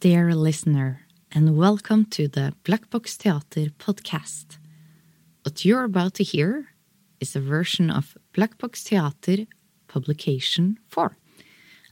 dear 0.00 0.34
listener, 0.34 1.02
and 1.30 1.58
welcome 1.58 2.06
to 2.06 2.26
the 2.26 2.54
Black 2.64 2.88
Box 2.88 3.18
Theater 3.18 3.70
podcast. 3.78 4.56
What 5.42 5.62
you're 5.62 5.84
about 5.84 6.14
to 6.14 6.24
hear 6.24 6.68
is 7.20 7.36
a 7.36 7.40
version 7.40 7.90
of 7.90 8.16
Black 8.32 8.56
Box 8.56 8.82
Theater 8.82 9.44
Publication 9.88 10.78
4, 10.88 11.18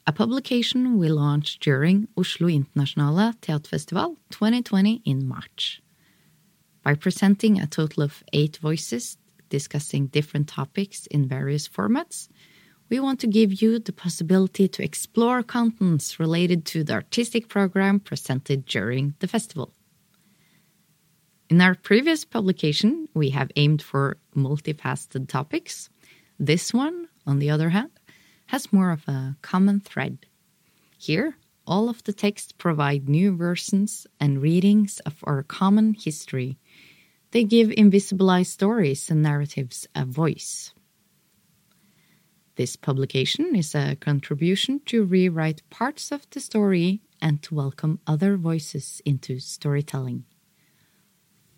a 0.06 0.12
publication 0.12 0.96
we 0.96 1.10
launched 1.10 1.62
during 1.62 2.08
Oslo 2.16 2.48
Internasjonale 2.48 3.34
Teaterfestival 3.42 4.16
2020 4.30 5.02
in 5.04 5.28
March. 5.28 5.82
By 6.82 6.94
presenting 6.94 7.60
a 7.60 7.66
total 7.66 8.04
of 8.04 8.24
eight 8.32 8.56
voices 8.56 9.18
discussing 9.50 10.06
different 10.06 10.48
topics 10.48 11.06
in 11.08 11.28
various 11.28 11.68
formats, 11.68 12.30
we 12.90 13.00
want 13.00 13.20
to 13.20 13.26
give 13.26 13.60
you 13.60 13.78
the 13.78 13.92
possibility 13.92 14.68
to 14.68 14.82
explore 14.82 15.42
contents 15.42 16.18
related 16.18 16.64
to 16.66 16.84
the 16.84 16.94
artistic 16.94 17.48
program 17.48 18.00
presented 18.00 18.64
during 18.64 19.14
the 19.18 19.28
festival. 19.28 19.72
In 21.50 21.60
our 21.60 21.74
previous 21.74 22.24
publication, 22.24 23.08
we 23.14 23.30
have 23.30 23.50
aimed 23.56 23.82
for 23.82 24.18
multifaceted 24.36 25.28
topics. 25.28 25.88
This 26.38 26.74
one, 26.74 27.08
on 27.26 27.38
the 27.38 27.50
other 27.50 27.70
hand, 27.70 27.90
has 28.46 28.72
more 28.72 28.90
of 28.90 29.06
a 29.08 29.36
common 29.42 29.80
thread. 29.80 30.18
Here, 30.98 31.36
all 31.66 31.88
of 31.88 32.02
the 32.04 32.12
texts 32.12 32.52
provide 32.52 33.08
new 33.08 33.36
versions 33.36 34.06
and 34.18 34.42
readings 34.42 35.00
of 35.00 35.14
our 35.24 35.42
common 35.42 35.94
history. 35.94 36.58
They 37.30 37.44
give 37.44 37.68
invisibilized 37.68 38.46
stories 38.46 39.10
and 39.10 39.22
narratives 39.22 39.86
a 39.94 40.04
voice. 40.04 40.72
This 42.58 42.74
publication 42.74 43.54
is 43.54 43.72
a 43.76 43.94
contribution 43.94 44.80
to 44.86 45.04
rewrite 45.04 45.62
parts 45.70 46.10
of 46.10 46.28
the 46.28 46.40
story 46.40 47.02
and 47.22 47.40
to 47.44 47.54
welcome 47.54 48.00
other 48.04 48.36
voices 48.36 49.00
into 49.04 49.38
storytelling. 49.38 50.24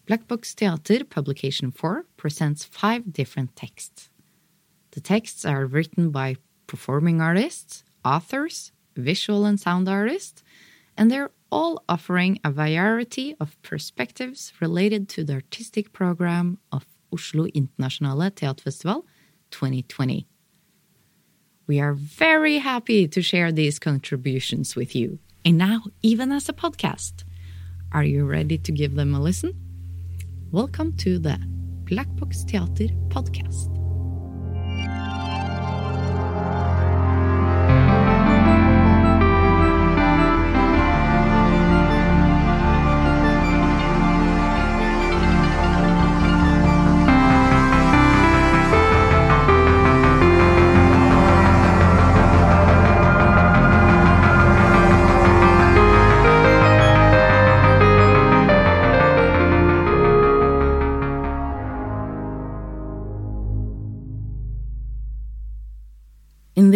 Black 0.06 0.28
Box 0.28 0.52
Theater 0.52 1.04
Publication 1.06 1.70
4 1.70 2.04
presents 2.18 2.66
five 2.66 3.14
different 3.14 3.56
texts. 3.56 4.10
The 4.90 5.00
texts 5.00 5.46
are 5.46 5.64
written 5.64 6.10
by 6.10 6.36
performing 6.66 7.22
artists, 7.22 7.82
authors, 8.04 8.70
visual 8.94 9.46
and 9.46 9.58
sound 9.58 9.88
artists, 9.88 10.42
and 10.98 11.10
they're 11.10 11.30
all 11.50 11.82
offering 11.88 12.38
a 12.44 12.50
variety 12.50 13.34
of 13.40 13.56
perspectives 13.62 14.52
related 14.60 15.08
to 15.08 15.24
the 15.24 15.32
artistic 15.32 15.94
program 15.94 16.58
of 16.70 16.84
Oslo 17.10 17.46
Internasjonale 17.46 18.32
Teaterfestival 18.32 19.04
2020. 19.50 20.26
We 21.70 21.78
are 21.78 21.94
very 21.94 22.58
happy 22.58 23.06
to 23.06 23.22
share 23.22 23.52
these 23.52 23.78
contributions 23.78 24.74
with 24.74 24.96
you, 24.96 25.20
and 25.44 25.56
now 25.56 25.82
even 26.02 26.32
as 26.32 26.48
a 26.48 26.52
podcast. 26.52 27.22
Are 27.92 28.02
you 28.02 28.26
ready 28.26 28.58
to 28.58 28.72
give 28.72 28.96
them 28.96 29.14
a 29.14 29.20
listen? 29.20 29.54
Welcome 30.50 30.94
to 30.94 31.20
the 31.20 31.38
Black 31.84 32.08
Box 32.16 32.42
Theater 32.42 32.92
podcast. 33.10 33.79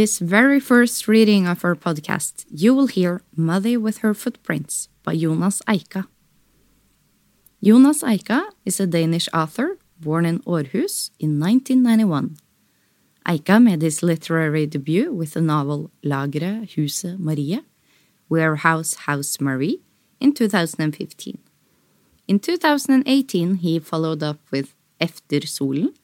This 0.05 0.19
very 0.19 0.61
first 0.61 1.09
reading 1.09 1.47
of 1.47 1.65
our 1.65 1.75
podcast, 1.75 2.45
you 2.51 2.75
will 2.75 2.89
hear 2.89 3.23
Muddy 3.35 3.75
with 3.79 4.05
Her 4.05 4.13
Footprints 4.13 4.91
by 5.03 5.17
Jonas 5.17 5.63
Eika. 5.67 6.05
Jonas 7.63 8.03
Eika 8.03 8.45
is 8.67 8.79
a 8.79 8.87
Danish 8.87 9.31
author 9.33 9.79
born 9.99 10.27
in 10.27 10.41
Aarhus 10.41 11.09
in 11.19 11.41
1991. 11.41 12.37
Eika 13.27 13.63
made 13.63 13.81
his 13.81 14.03
literary 14.03 14.67
debut 14.67 15.11
with 15.11 15.33
the 15.33 15.41
novel 15.41 15.91
Lageret 16.05 16.69
Huset 16.75 17.19
Marie, 17.19 17.63
Warehouse 18.29 19.09
House 19.09 19.41
Marie, 19.41 19.81
in 20.21 20.35
2015. 20.35 21.39
In 22.29 22.39
2018, 22.39 23.55
he 23.55 23.79
followed 23.79 24.23
up 24.23 24.41
with 24.51 24.75
Efter 25.01 25.41
Solen, 25.49 25.95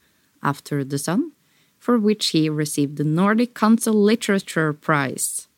After 0.43 0.85
the 0.85 0.97
Sun, 0.97 1.33
for 1.81 1.99
which 1.99 2.29
he 2.29 2.49
received 2.49 2.97
the 2.99 3.05
Nordic 3.05 3.55
Council 3.55 3.95
Literature 3.95 4.73
Prize. 4.73 5.49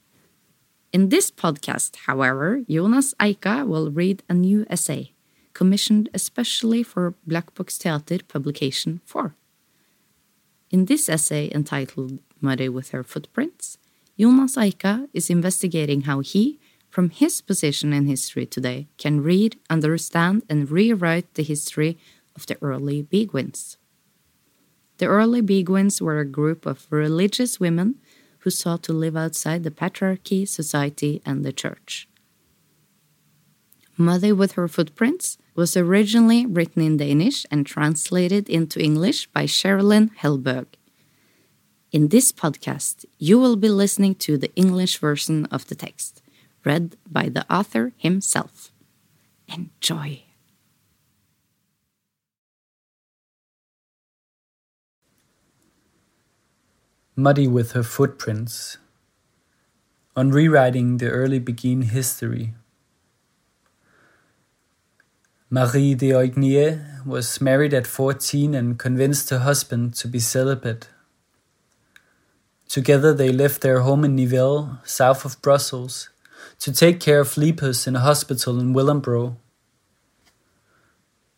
In 0.92 1.08
this 1.08 1.30
podcast, 1.30 1.96
however, 2.06 2.62
Jonas 2.70 3.12
Eika 3.18 3.66
will 3.66 3.90
read 3.90 4.22
a 4.28 4.34
new 4.34 4.64
essay, 4.70 5.12
commissioned 5.52 6.08
especially 6.14 6.82
for 6.84 7.14
Black 7.26 7.52
Box 7.54 7.76
Theater 7.76 8.18
Publication 8.26 9.00
4. 9.04 9.34
In 10.70 10.84
this 10.84 11.08
essay 11.08 11.50
entitled 11.52 12.20
Muddy 12.40 12.68
with 12.68 12.90
Her 12.90 13.02
Footprints, 13.02 13.78
Jonas 14.18 14.56
Eika 14.56 15.08
is 15.12 15.28
investigating 15.28 16.02
how 16.02 16.20
he, 16.20 16.60
from 16.88 17.10
his 17.10 17.40
position 17.40 17.92
in 17.92 18.06
history 18.06 18.46
today, 18.46 18.86
can 18.96 19.22
read, 19.22 19.58
understand, 19.68 20.44
and 20.48 20.70
rewrite 20.70 21.34
the 21.34 21.42
history 21.42 21.98
of 22.36 22.46
the 22.46 22.56
early 22.62 23.02
Beguines. 23.02 23.76
The 25.02 25.08
early 25.08 25.42
Beguines 25.42 26.00
were 26.00 26.20
a 26.20 26.24
group 26.24 26.64
of 26.64 26.86
religious 26.88 27.58
women 27.58 27.96
who 28.38 28.50
sought 28.50 28.84
to 28.84 28.92
live 28.92 29.16
outside 29.16 29.64
the 29.64 29.72
patriarchy, 29.72 30.46
society, 30.46 31.20
and 31.26 31.44
the 31.44 31.52
church. 31.52 32.06
Muddy 33.96 34.30
with 34.30 34.52
Her 34.52 34.68
Footprints 34.68 35.38
was 35.56 35.76
originally 35.76 36.46
written 36.46 36.82
in 36.82 36.98
Danish 36.98 37.44
and 37.50 37.66
translated 37.66 38.48
into 38.48 38.80
English 38.80 39.26
by 39.26 39.44
Sherilyn 39.46 40.14
Hellberg. 40.18 40.66
In 41.90 42.06
this 42.06 42.30
podcast, 42.30 43.04
you 43.18 43.40
will 43.40 43.56
be 43.56 43.68
listening 43.68 44.14
to 44.26 44.38
the 44.38 44.54
English 44.54 44.98
version 44.98 45.46
of 45.46 45.66
the 45.66 45.74
text, 45.74 46.22
read 46.64 46.94
by 47.10 47.28
the 47.28 47.44
author 47.52 47.90
himself. 47.98 48.70
Enjoy! 49.48 50.22
Muddy 57.22 57.46
with 57.46 57.70
her 57.70 57.84
footprints, 57.84 58.78
on 60.16 60.32
rewriting 60.32 60.96
the 60.96 61.08
early 61.08 61.38
Beguine 61.38 61.84
history. 61.84 62.54
Marie 65.48 65.94
de 65.94 66.10
Oignies 66.10 67.06
was 67.06 67.40
married 67.40 67.72
at 67.72 67.86
14 67.86 68.56
and 68.56 68.76
convinced 68.76 69.30
her 69.30 69.38
husband 69.38 69.94
to 69.94 70.08
be 70.08 70.18
celibate. 70.18 70.88
Together 72.68 73.14
they 73.14 73.30
left 73.30 73.60
their 73.60 73.82
home 73.82 74.04
in 74.04 74.16
Nivelles, 74.16 74.70
south 74.82 75.24
of 75.24 75.40
Brussels, 75.40 76.08
to 76.58 76.72
take 76.72 76.98
care 76.98 77.20
of 77.20 77.36
lepers 77.36 77.86
in 77.86 77.94
a 77.94 78.00
hospital 78.00 78.58
in 78.58 78.74
Willambroux. 78.74 79.36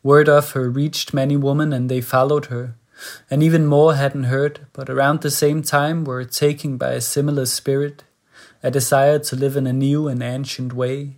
Word 0.02 0.30
of 0.30 0.52
her 0.52 0.70
reached 0.70 1.12
many 1.12 1.36
women 1.36 1.74
and 1.74 1.90
they 1.90 2.00
followed 2.00 2.46
her 2.46 2.76
and 3.30 3.42
even 3.42 3.66
more 3.66 3.94
hadn't 3.94 4.24
heard, 4.24 4.66
but 4.72 4.90
around 4.90 5.20
the 5.20 5.30
same 5.30 5.62
time 5.62 6.04
were 6.04 6.24
taken 6.24 6.76
by 6.76 6.92
a 6.92 7.00
similar 7.00 7.46
spirit, 7.46 8.04
a 8.62 8.70
desire 8.70 9.18
to 9.18 9.36
live 9.36 9.56
in 9.56 9.66
a 9.66 9.72
new 9.72 10.08
and 10.08 10.22
ancient 10.22 10.72
way, 10.72 11.16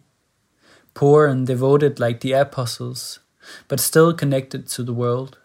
poor 0.94 1.26
and 1.26 1.46
devoted 1.46 2.00
like 2.00 2.20
the 2.20 2.32
apostles, 2.32 3.20
but 3.68 3.80
still 3.80 4.12
connected 4.12 4.66
to 4.66 4.82
the 4.82 4.94
world. 4.94 5.38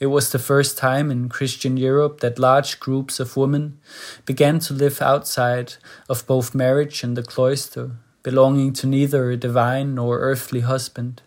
It 0.00 0.06
was 0.06 0.32
the 0.32 0.40
first 0.40 0.76
time 0.76 1.12
in 1.12 1.28
Christian 1.28 1.76
Europe 1.76 2.18
that 2.20 2.38
large 2.38 2.80
groups 2.80 3.20
of 3.20 3.36
women 3.36 3.78
began 4.24 4.58
to 4.58 4.74
live 4.74 5.00
outside 5.00 5.74
of 6.08 6.26
both 6.26 6.56
marriage 6.56 7.04
and 7.04 7.16
the 7.16 7.22
cloister, 7.22 7.92
belonging 8.24 8.72
to 8.72 8.88
neither 8.88 9.30
a 9.30 9.36
divine 9.36 9.94
nor 9.94 10.18
earthly 10.18 10.60
husband. 10.60 11.22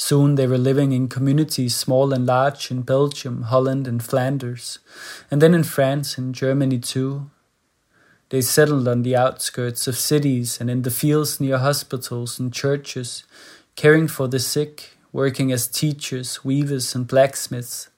Soon 0.00 0.36
they 0.36 0.46
were 0.46 0.56
living 0.56 0.92
in 0.92 1.08
communities 1.08 1.74
small 1.74 2.12
and 2.12 2.24
large 2.24 2.70
in 2.70 2.82
Belgium, 2.82 3.42
Holland, 3.42 3.88
and 3.88 4.00
Flanders, 4.00 4.78
and 5.28 5.42
then 5.42 5.54
in 5.54 5.64
France 5.64 6.16
and 6.16 6.32
Germany 6.32 6.78
too. 6.78 7.28
They 8.28 8.40
settled 8.40 8.86
on 8.86 9.02
the 9.02 9.16
outskirts 9.16 9.88
of 9.88 9.98
cities 9.98 10.60
and 10.60 10.70
in 10.70 10.82
the 10.82 10.92
fields 10.92 11.40
near 11.40 11.58
hospitals 11.58 12.38
and 12.38 12.52
churches, 12.52 13.24
caring 13.74 14.06
for 14.06 14.28
the 14.28 14.38
sick, 14.38 14.96
working 15.12 15.50
as 15.50 15.66
teachers, 15.66 16.44
weavers, 16.44 16.94
and 16.94 17.08
blacksmiths, 17.08 17.88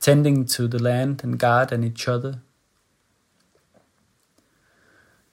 tending 0.00 0.46
to 0.46 0.66
the 0.66 0.82
land 0.82 1.22
and 1.22 1.38
God 1.38 1.72
and 1.72 1.84
each 1.84 2.08
other. 2.08 2.40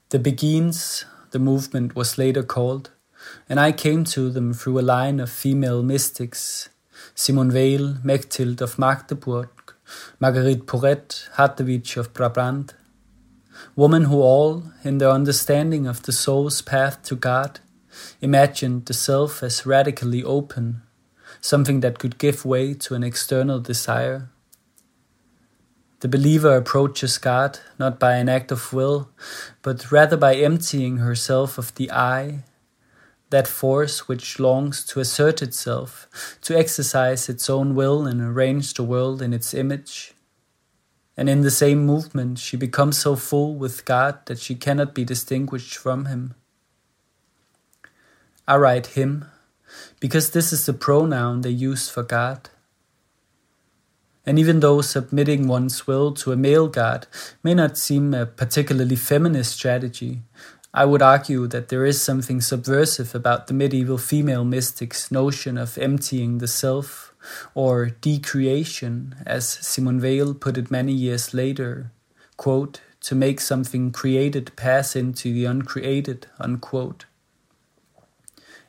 The 0.10 0.20
Beguines, 0.20 1.06
the 1.32 1.40
movement 1.40 1.96
was 1.96 2.18
later 2.18 2.44
called, 2.44 2.92
and 3.50 3.60
I 3.60 3.72
came 3.72 4.04
to 4.06 4.30
them 4.30 4.54
through 4.54 4.80
a 4.80 4.82
line 4.82 5.20
of 5.20 5.30
female 5.30 5.84
mystics 5.84 6.70
Simone 7.16 7.54
Weil, 7.54 7.98
Mechthild 8.04 8.62
of 8.62 8.78
Magdeburg, 8.78 9.50
Marguerite 10.20 10.66
Porete, 10.66 11.30
Hadewijch 11.36 11.98
of 11.98 12.14
Brabant, 12.14 12.74
women 13.76 14.06
who 14.06 14.22
all, 14.22 14.64
in 14.84 14.98
their 14.98 15.10
understanding 15.10 15.88
of 15.88 16.04
the 16.04 16.12
soul's 16.12 16.62
path 16.62 17.02
to 17.04 17.16
God, 17.16 17.60
imagined 18.22 18.86
the 18.86 18.94
self 18.94 19.42
as 19.42 19.66
radically 19.66 20.24
open, 20.24 20.82
something 21.42 21.80
that 21.82 22.00
could 22.00 22.18
give 22.18 22.46
way 22.46 22.74
to 22.74 22.96
an 22.96 23.04
external 23.04 23.60
desire. 23.60 24.30
The 26.00 26.08
believer 26.08 26.56
approaches 26.56 27.18
God 27.18 27.60
not 27.80 28.00
by 28.00 28.18
an 28.18 28.30
act 28.30 28.52
of 28.52 28.72
will, 28.72 29.10
but 29.64 29.92
rather 29.92 30.18
by 30.18 30.36
emptying 30.36 30.98
herself 30.98 31.58
of 31.58 31.74
the 31.76 31.92
I 31.92 32.44
that 33.30 33.48
force 33.48 34.08
which 34.08 34.40
longs 34.40 34.86
to 34.86 35.00
assert 35.00 35.42
itself, 35.42 36.38
to 36.42 36.58
exercise 36.58 37.28
its 37.28 37.50
own 37.50 37.76
will 37.76 38.06
and 38.08 38.22
arrange 38.22 38.74
the 38.74 38.84
world 38.84 39.22
in 39.22 39.34
its 39.34 39.54
image. 39.54 40.14
And 41.18 41.30
in 41.30 41.42
the 41.42 41.52
same 41.52 41.86
movement, 41.86 42.40
she 42.40 42.56
becomes 42.56 42.98
so 42.98 43.16
full 43.16 43.56
with 43.56 43.86
God 43.86 44.26
that 44.28 44.40
she 44.40 44.56
cannot 44.56 44.94
be 44.94 45.04
distinguished 45.04 45.76
from 45.76 46.06
Him. 46.06 46.36
I 48.48 48.56
write 48.58 48.88
Him 48.88 49.26
because 50.00 50.32
this 50.32 50.54
is 50.54 50.66
the 50.66 50.74
pronoun 50.74 51.42
they 51.42 51.50
use 51.50 51.90
for 51.90 52.04
God. 52.04 52.50
And 54.26 54.38
even 54.38 54.60
though 54.60 54.82
submitting 54.82 55.48
one's 55.48 55.88
will 55.88 56.14
to 56.16 56.34
a 56.34 56.36
male 56.36 56.68
God 56.68 57.08
may 57.44 57.54
not 57.54 57.78
seem 57.78 58.14
a 58.14 58.26
particularly 58.26 58.98
feminist 58.98 59.54
strategy, 59.54 60.22
I 60.78 60.86
would 60.86 61.02
argue 61.02 61.48
that 61.48 61.70
there 61.70 61.88
is 61.88 62.00
something 62.00 62.40
subversive 62.40 63.16
about 63.16 63.48
the 63.48 63.56
medieval 63.56 63.98
female 63.98 64.46
mystic's 64.46 65.10
notion 65.10 65.58
of 65.58 65.76
emptying 65.80 66.38
the 66.38 66.48
self, 66.48 67.16
or 67.56 67.90
decreation, 67.90 69.16
as 69.26 69.50
Simone 69.50 70.00
Weil 70.00 70.36
put 70.36 70.56
it 70.56 70.70
many 70.70 70.94
years 70.94 71.34
later, 71.34 71.90
quote, 72.38 72.82
to 73.02 73.16
make 73.16 73.40
something 73.40 73.92
created 73.92 74.56
pass 74.56 74.96
into 74.96 75.34
the 75.34 75.46
uncreated, 75.46 76.28
unquote. 76.40 77.06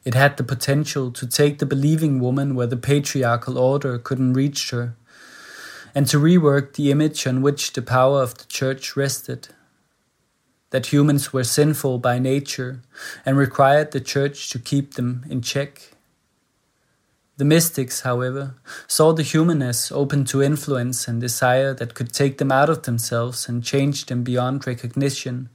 It 0.02 0.14
had 0.14 0.38
the 0.38 0.44
potential 0.44 1.10
to 1.12 1.26
take 1.26 1.58
the 1.58 1.66
believing 1.66 2.20
woman 2.20 2.54
where 2.54 2.66
the 2.66 2.78
patriarchal 2.78 3.58
order 3.58 3.98
couldn't 3.98 4.32
reach 4.32 4.70
her, 4.70 4.96
and 5.94 6.06
to 6.06 6.18
rework 6.18 6.72
the 6.72 6.90
image 6.90 7.26
on 7.26 7.42
which 7.42 7.74
the 7.74 7.82
power 7.82 8.22
of 8.22 8.38
the 8.38 8.44
church 8.44 8.96
rested 8.96 9.48
that 10.70 10.86
humans 10.86 11.32
were 11.32 11.44
sinful 11.44 11.98
by 11.98 12.18
nature 12.18 12.82
and 13.24 13.36
required 13.36 13.92
the 13.92 14.00
church 14.00 14.50
to 14.50 14.58
keep 14.58 14.94
them 14.94 15.24
in 15.30 15.40
check. 15.40 15.92
The 17.38 17.44
mystics, 17.44 18.00
however, 18.00 18.56
saw 18.88 19.12
the 19.12 19.22
human 19.22 19.62
as 19.62 19.92
open 19.92 20.24
to 20.26 20.42
influence 20.42 21.06
and 21.06 21.20
desire 21.20 21.72
that 21.74 21.94
could 21.94 22.12
take 22.12 22.38
them 22.38 22.50
out 22.50 22.68
of 22.68 22.82
themselves 22.82 23.48
and 23.48 23.62
change 23.62 24.06
them 24.06 24.24
beyond 24.24 24.66
recognition, 24.66 25.48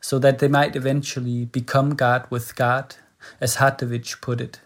so 0.00 0.18
that 0.18 0.38
they 0.38 0.48
might 0.48 0.74
eventually 0.74 1.44
become 1.44 1.94
God 1.94 2.26
with 2.30 2.56
God, 2.56 2.96
as 3.38 3.56
Hadewijch 3.56 4.22
put 4.22 4.40
it. 4.40 4.60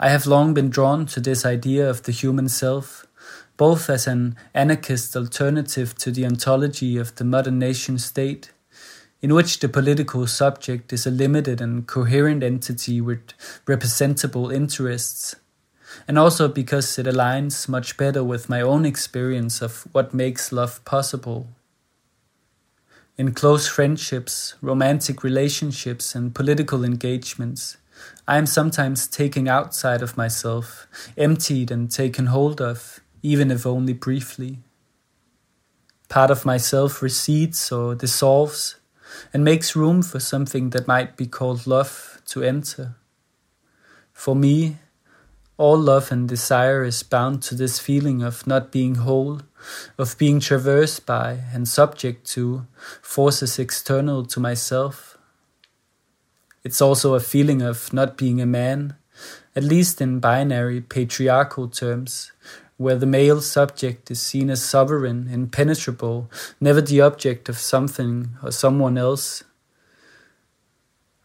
I 0.00 0.08
have 0.08 0.26
long 0.26 0.54
been 0.54 0.70
drawn 0.70 1.04
to 1.06 1.20
this 1.20 1.44
idea 1.44 1.88
of 1.88 2.04
the 2.04 2.12
human 2.12 2.48
self, 2.48 3.06
both 3.62 3.88
as 3.88 4.08
an 4.08 4.34
anarchist 4.54 5.14
alternative 5.14 5.94
to 5.94 6.10
the 6.10 6.26
ontology 6.26 6.96
of 6.96 7.14
the 7.14 7.22
modern 7.22 7.60
nation 7.60 7.96
state, 7.96 8.50
in 9.20 9.32
which 9.32 9.60
the 9.60 9.68
political 9.68 10.26
subject 10.26 10.92
is 10.92 11.06
a 11.06 11.12
limited 11.12 11.60
and 11.60 11.86
coherent 11.86 12.42
entity 12.42 13.00
with 13.00 13.20
representable 13.68 14.50
interests, 14.50 15.36
and 16.08 16.18
also 16.18 16.48
because 16.48 16.98
it 16.98 17.06
aligns 17.06 17.68
much 17.68 17.96
better 17.96 18.24
with 18.24 18.48
my 18.48 18.60
own 18.60 18.84
experience 18.84 19.62
of 19.62 19.86
what 19.92 20.12
makes 20.12 20.50
love 20.50 20.84
possible. 20.84 21.46
In 23.16 23.32
close 23.32 23.68
friendships, 23.68 24.56
romantic 24.60 25.22
relationships, 25.22 26.16
and 26.16 26.34
political 26.34 26.82
engagements, 26.84 27.76
I 28.26 28.38
am 28.38 28.46
sometimes 28.46 29.06
taken 29.06 29.46
outside 29.46 30.02
of 30.02 30.16
myself, 30.16 30.88
emptied 31.16 31.70
and 31.70 31.88
taken 31.88 32.26
hold 32.26 32.60
of, 32.60 32.98
even 33.22 33.50
if 33.50 33.66
only 33.66 33.92
briefly. 33.92 34.58
Part 36.08 36.30
of 36.30 36.44
myself 36.44 37.00
recedes 37.00 37.72
or 37.72 37.94
dissolves 37.94 38.76
and 39.32 39.44
makes 39.44 39.76
room 39.76 40.02
for 40.02 40.20
something 40.20 40.70
that 40.70 40.88
might 40.88 41.16
be 41.16 41.26
called 41.26 41.66
love 41.66 42.20
to 42.26 42.42
enter. 42.42 42.96
For 44.12 44.36
me, 44.36 44.78
all 45.56 45.78
love 45.78 46.10
and 46.10 46.28
desire 46.28 46.84
is 46.84 47.02
bound 47.02 47.42
to 47.42 47.54
this 47.54 47.78
feeling 47.78 48.22
of 48.22 48.46
not 48.46 48.72
being 48.72 48.96
whole, 48.96 49.40
of 49.96 50.18
being 50.18 50.40
traversed 50.40 51.06
by 51.06 51.38
and 51.54 51.68
subject 51.68 52.26
to 52.32 52.66
forces 53.00 53.58
external 53.58 54.24
to 54.26 54.40
myself. 54.40 55.16
It's 56.64 56.80
also 56.80 57.14
a 57.14 57.20
feeling 57.20 57.62
of 57.62 57.92
not 57.92 58.16
being 58.16 58.40
a 58.40 58.46
man, 58.46 58.96
at 59.54 59.62
least 59.64 60.00
in 60.00 60.20
binary 60.20 60.80
patriarchal 60.80 61.68
terms, 61.68 62.32
where 62.82 62.96
the 62.96 63.06
male 63.06 63.40
subject 63.40 64.10
is 64.10 64.20
seen 64.20 64.50
as 64.50 64.62
sovereign, 64.62 65.28
impenetrable, 65.30 66.30
never 66.60 66.80
the 66.80 67.00
object 67.00 67.48
of 67.48 67.56
something 67.56 68.30
or 68.42 68.50
someone 68.50 68.98
else. 68.98 69.44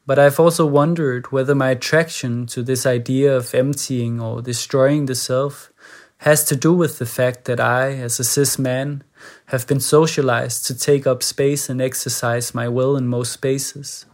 But 0.06 0.20
I've 0.20 0.40
also 0.40 0.66
wondered 0.66 1.32
whether 1.34 1.54
my 1.54 1.72
attraction 1.72 2.46
to 2.48 2.64
this 2.64 2.86
idea 2.86 3.36
of 3.36 3.54
emptying 3.54 4.22
or 4.22 4.42
destroying 4.42 5.08
the 5.08 5.16
self 5.16 5.72
has 6.20 6.46
to 6.46 6.56
do 6.56 6.74
with 6.74 6.98
the 6.98 7.06
fact 7.06 7.46
that 7.46 7.60
I, 7.60 7.92
as 7.94 8.20
a 8.20 8.24
cis 8.24 8.58
man, 8.58 9.04
have 9.48 9.68
been 9.68 9.80
socialized 9.80 10.66
to 10.68 10.78
take 10.78 11.06
up 11.06 11.22
space 11.22 11.70
and 11.70 11.82
exercise 11.82 12.56
my 12.56 12.68
will 12.68 12.96
in 12.96 13.08
most 13.08 13.34
spaces. 13.34 14.06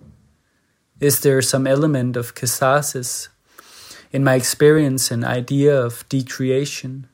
Is 1.00 1.20
there 1.22 1.42
some 1.42 1.68
element 1.68 2.18
of 2.18 2.36
catharsis 2.36 3.30
in 4.12 4.24
my 4.24 4.36
experience 4.36 5.12
and 5.12 5.24
idea 5.24 5.80
of 5.80 6.08
decreation? 6.10 7.08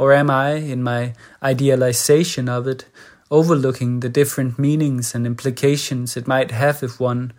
Or 0.00 0.14
am 0.14 0.30
I, 0.30 0.52
in 0.52 0.82
my 0.82 1.12
idealization 1.42 2.48
of 2.48 2.66
it, 2.66 2.86
overlooking 3.30 4.00
the 4.00 4.08
different 4.08 4.58
meanings 4.58 5.14
and 5.14 5.26
implications 5.26 6.16
it 6.16 6.26
might 6.26 6.52
have 6.52 6.82
if 6.82 6.98
one, 6.98 7.34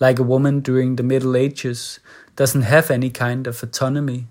like 0.00 0.18
a 0.18 0.22
woman 0.22 0.60
during 0.60 0.96
the 0.96 1.02
Middle 1.02 1.36
Ages, 1.36 2.00
doesn't 2.34 2.62
have 2.62 2.90
any 2.90 3.10
kind 3.10 3.46
of 3.46 3.62
autonomy? 3.62 4.26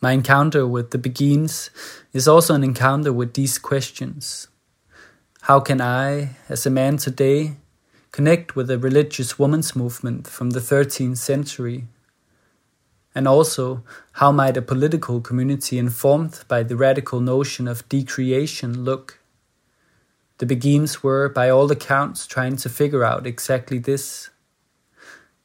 My 0.00 0.12
encounter 0.12 0.68
with 0.68 0.92
the 0.92 0.98
Beguines 0.98 1.70
is 2.12 2.28
also 2.28 2.54
an 2.54 2.62
encounter 2.62 3.12
with 3.12 3.34
these 3.34 3.58
questions. 3.58 4.46
How 5.40 5.58
can 5.58 5.80
I, 5.80 6.36
as 6.48 6.64
a 6.64 6.70
man 6.70 6.98
today, 6.98 7.56
connect 8.12 8.54
with 8.54 8.70
a 8.70 8.78
religious 8.78 9.36
woman's 9.36 9.74
movement 9.74 10.28
from 10.28 10.50
the 10.50 10.60
13th 10.60 11.16
century 11.16 11.88
and 13.14 13.28
also 13.28 13.82
how 14.12 14.32
might 14.32 14.56
a 14.56 14.62
political 14.62 15.20
community 15.20 15.78
informed 15.78 16.44
by 16.48 16.62
the 16.62 16.76
radical 16.76 17.20
notion 17.20 17.68
of 17.68 17.88
decreation 17.88 18.84
look? 18.84 19.20
The 20.38 20.46
Beguines 20.46 21.02
were, 21.02 21.28
by 21.28 21.48
all 21.48 21.70
accounts, 21.70 22.26
trying 22.26 22.56
to 22.56 22.68
figure 22.68 23.04
out 23.04 23.26
exactly 23.26 23.78
this. 23.78 24.30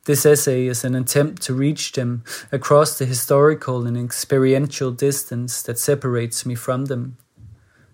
This 0.05 0.25
essay 0.25 0.65
is 0.65 0.83
an 0.83 0.95
attempt 0.95 1.43
to 1.43 1.53
reach 1.53 1.91
them 1.91 2.23
across 2.51 2.97
the 2.97 3.05
historical 3.05 3.85
and 3.85 3.95
experiential 3.95 4.91
distance 4.91 5.61
that 5.61 5.77
separates 5.77 6.45
me 6.45 6.55
from 6.55 6.85
them, 6.85 7.17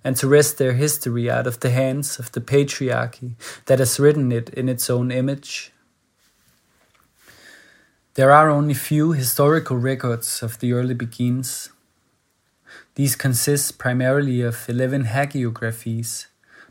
and 0.06 0.16
to 0.16 0.28
wrest 0.28 0.58
their 0.58 0.74
history 0.74 1.30
out 1.30 1.48
of 1.48 1.60
the 1.60 1.72
hands 1.72 2.18
of 2.18 2.32
the 2.32 2.40
patriarchy 2.40 3.34
that 3.66 3.80
has 3.80 4.00
written 4.00 4.32
it 4.32 4.50
in 4.52 4.70
its 4.70 4.90
own 4.90 5.12
image. 5.12 5.74
There 8.16 8.32
are 8.32 8.50
only 8.50 8.74
few 8.74 9.12
historical 9.12 9.76
records 9.76 10.42
of 10.42 10.58
the 10.60 10.72
early 10.72 10.96
Beguines. 10.96 11.68
These 12.96 13.18
consist 13.18 13.78
primarily 13.78 14.40
of 14.40 14.70
11 14.70 15.08
hagiographies, 15.08 16.28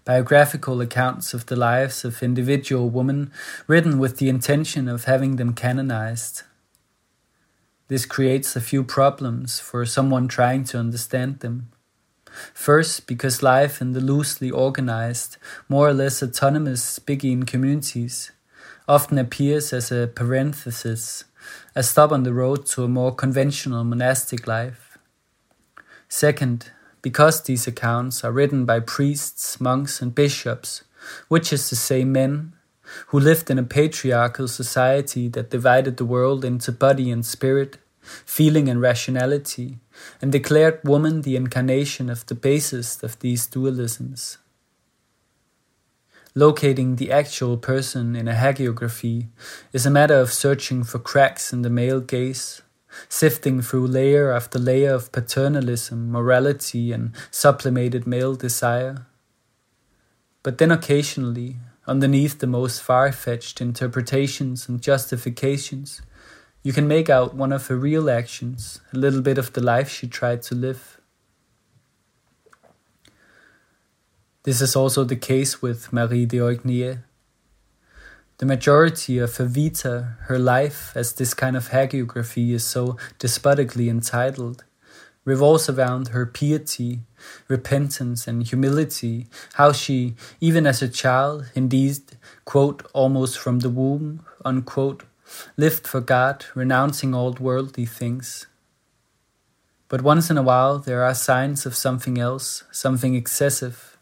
biographical 0.06 0.80
accounts 0.80 1.34
of 1.34 1.44
the 1.44 1.56
lives 1.56 2.02
of 2.02 2.22
individual 2.22 2.88
women 2.88 3.30
written 3.66 3.98
with 3.98 4.16
the 4.16 4.30
intention 4.30 4.88
of 4.88 5.04
having 5.04 5.36
them 5.36 5.52
canonized. 5.52 6.44
This 7.88 8.06
creates 8.06 8.56
a 8.56 8.62
few 8.62 8.82
problems 8.82 9.60
for 9.60 9.84
someone 9.84 10.28
trying 10.28 10.64
to 10.64 10.78
understand 10.78 11.40
them. 11.40 11.68
First, 12.54 13.06
because 13.06 13.42
life 13.42 13.82
in 13.82 13.92
the 13.92 14.00
loosely 14.00 14.50
organized, 14.50 15.36
more 15.68 15.88
or 15.88 15.92
less 15.92 16.22
autonomous 16.22 16.98
Beguine 16.98 17.44
communities 17.46 18.32
often 18.88 19.18
appears 19.18 19.74
as 19.74 19.92
a 19.92 20.06
parenthesis 20.06 21.24
a 21.74 21.82
stop 21.82 22.12
on 22.12 22.22
the 22.22 22.32
road 22.32 22.66
to 22.66 22.84
a 22.84 22.88
more 22.88 23.14
conventional 23.14 23.84
monastic 23.84 24.46
life. 24.46 24.98
Second, 26.08 26.70
because 27.02 27.42
these 27.42 27.66
accounts 27.66 28.24
are 28.24 28.32
written 28.32 28.64
by 28.64 28.80
priests, 28.80 29.60
monks, 29.60 30.00
and 30.00 30.14
bishops, 30.14 30.84
which 31.28 31.52
is 31.52 31.68
to 31.68 31.76
say 31.76 32.04
men, 32.04 32.52
who 33.08 33.18
lived 33.18 33.50
in 33.50 33.58
a 33.58 33.62
patriarchal 33.62 34.48
society 34.48 35.28
that 35.28 35.50
divided 35.50 35.96
the 35.96 36.04
world 36.04 36.44
into 36.44 36.72
body 36.72 37.10
and 37.10 37.26
spirit, 37.26 37.78
feeling 38.24 38.68
and 38.68 38.80
rationality, 38.80 39.78
and 40.20 40.32
declared 40.32 40.80
woman 40.84 41.22
the 41.22 41.36
incarnation 41.36 42.10
of 42.10 42.26
the 42.26 42.34
basest 42.34 43.02
of 43.02 43.18
these 43.20 43.46
dualisms. 43.46 44.38
Locating 46.36 46.96
the 46.96 47.12
actual 47.12 47.56
person 47.56 48.16
in 48.16 48.26
a 48.26 48.32
hagiography 48.32 49.28
is 49.72 49.86
a 49.86 49.90
matter 49.90 50.18
of 50.18 50.32
searching 50.32 50.82
for 50.82 50.98
cracks 50.98 51.52
in 51.52 51.62
the 51.62 51.70
male 51.70 52.00
gaze, 52.00 52.60
sifting 53.08 53.62
through 53.62 53.86
layer 53.86 54.32
after 54.32 54.58
layer 54.58 54.92
of 54.92 55.12
paternalism, 55.12 56.10
morality, 56.10 56.90
and 56.90 57.12
sublimated 57.30 58.04
male 58.04 58.34
desire. 58.34 59.06
But 60.42 60.58
then 60.58 60.72
occasionally, 60.72 61.58
underneath 61.86 62.40
the 62.40 62.48
most 62.48 62.82
far 62.82 63.12
fetched 63.12 63.60
interpretations 63.60 64.68
and 64.68 64.82
justifications, 64.82 66.02
you 66.64 66.72
can 66.72 66.88
make 66.88 67.08
out 67.08 67.34
one 67.34 67.52
of 67.52 67.68
her 67.68 67.76
real 67.76 68.10
actions, 68.10 68.80
a 68.92 68.98
little 68.98 69.22
bit 69.22 69.38
of 69.38 69.52
the 69.52 69.62
life 69.62 69.88
she 69.88 70.08
tried 70.08 70.42
to 70.42 70.56
live. 70.56 70.93
This 74.44 74.60
is 74.60 74.76
also 74.76 75.04
the 75.04 75.16
case 75.16 75.62
with 75.62 75.90
Marie 75.90 76.26
de 76.26 76.36
Oignies. 76.36 76.98
The 78.36 78.44
majority 78.44 79.16
of 79.16 79.34
her 79.38 79.46
vita, 79.46 80.16
her 80.28 80.38
life, 80.38 80.92
as 80.94 81.14
this 81.14 81.32
kind 81.32 81.56
of 81.56 81.70
hagiography 81.70 82.50
is 82.50 82.62
so 82.62 82.98
despotically 83.18 83.88
entitled, 83.88 84.64
revolves 85.24 85.70
around 85.70 86.08
her 86.08 86.26
piety, 86.26 87.00
repentance, 87.48 88.28
and 88.28 88.46
humility, 88.46 89.28
how 89.54 89.72
she, 89.72 90.14
even 90.42 90.66
as 90.66 90.82
a 90.82 90.90
child, 90.90 91.46
indeed, 91.54 92.00
quote, 92.44 92.86
almost 92.92 93.38
from 93.38 93.60
the 93.60 93.70
womb, 93.70 94.26
unquote, 94.44 95.04
lived 95.56 95.86
for 95.86 96.02
God, 96.02 96.44
renouncing 96.54 97.14
all 97.14 97.32
worldly 97.32 97.86
things. 97.86 98.46
But 99.88 100.02
once 100.02 100.28
in 100.28 100.36
a 100.36 100.42
while 100.42 100.78
there 100.78 101.02
are 101.02 101.14
signs 101.14 101.64
of 101.64 101.74
something 101.74 102.18
else, 102.18 102.64
something 102.70 103.14
excessive. 103.14 103.93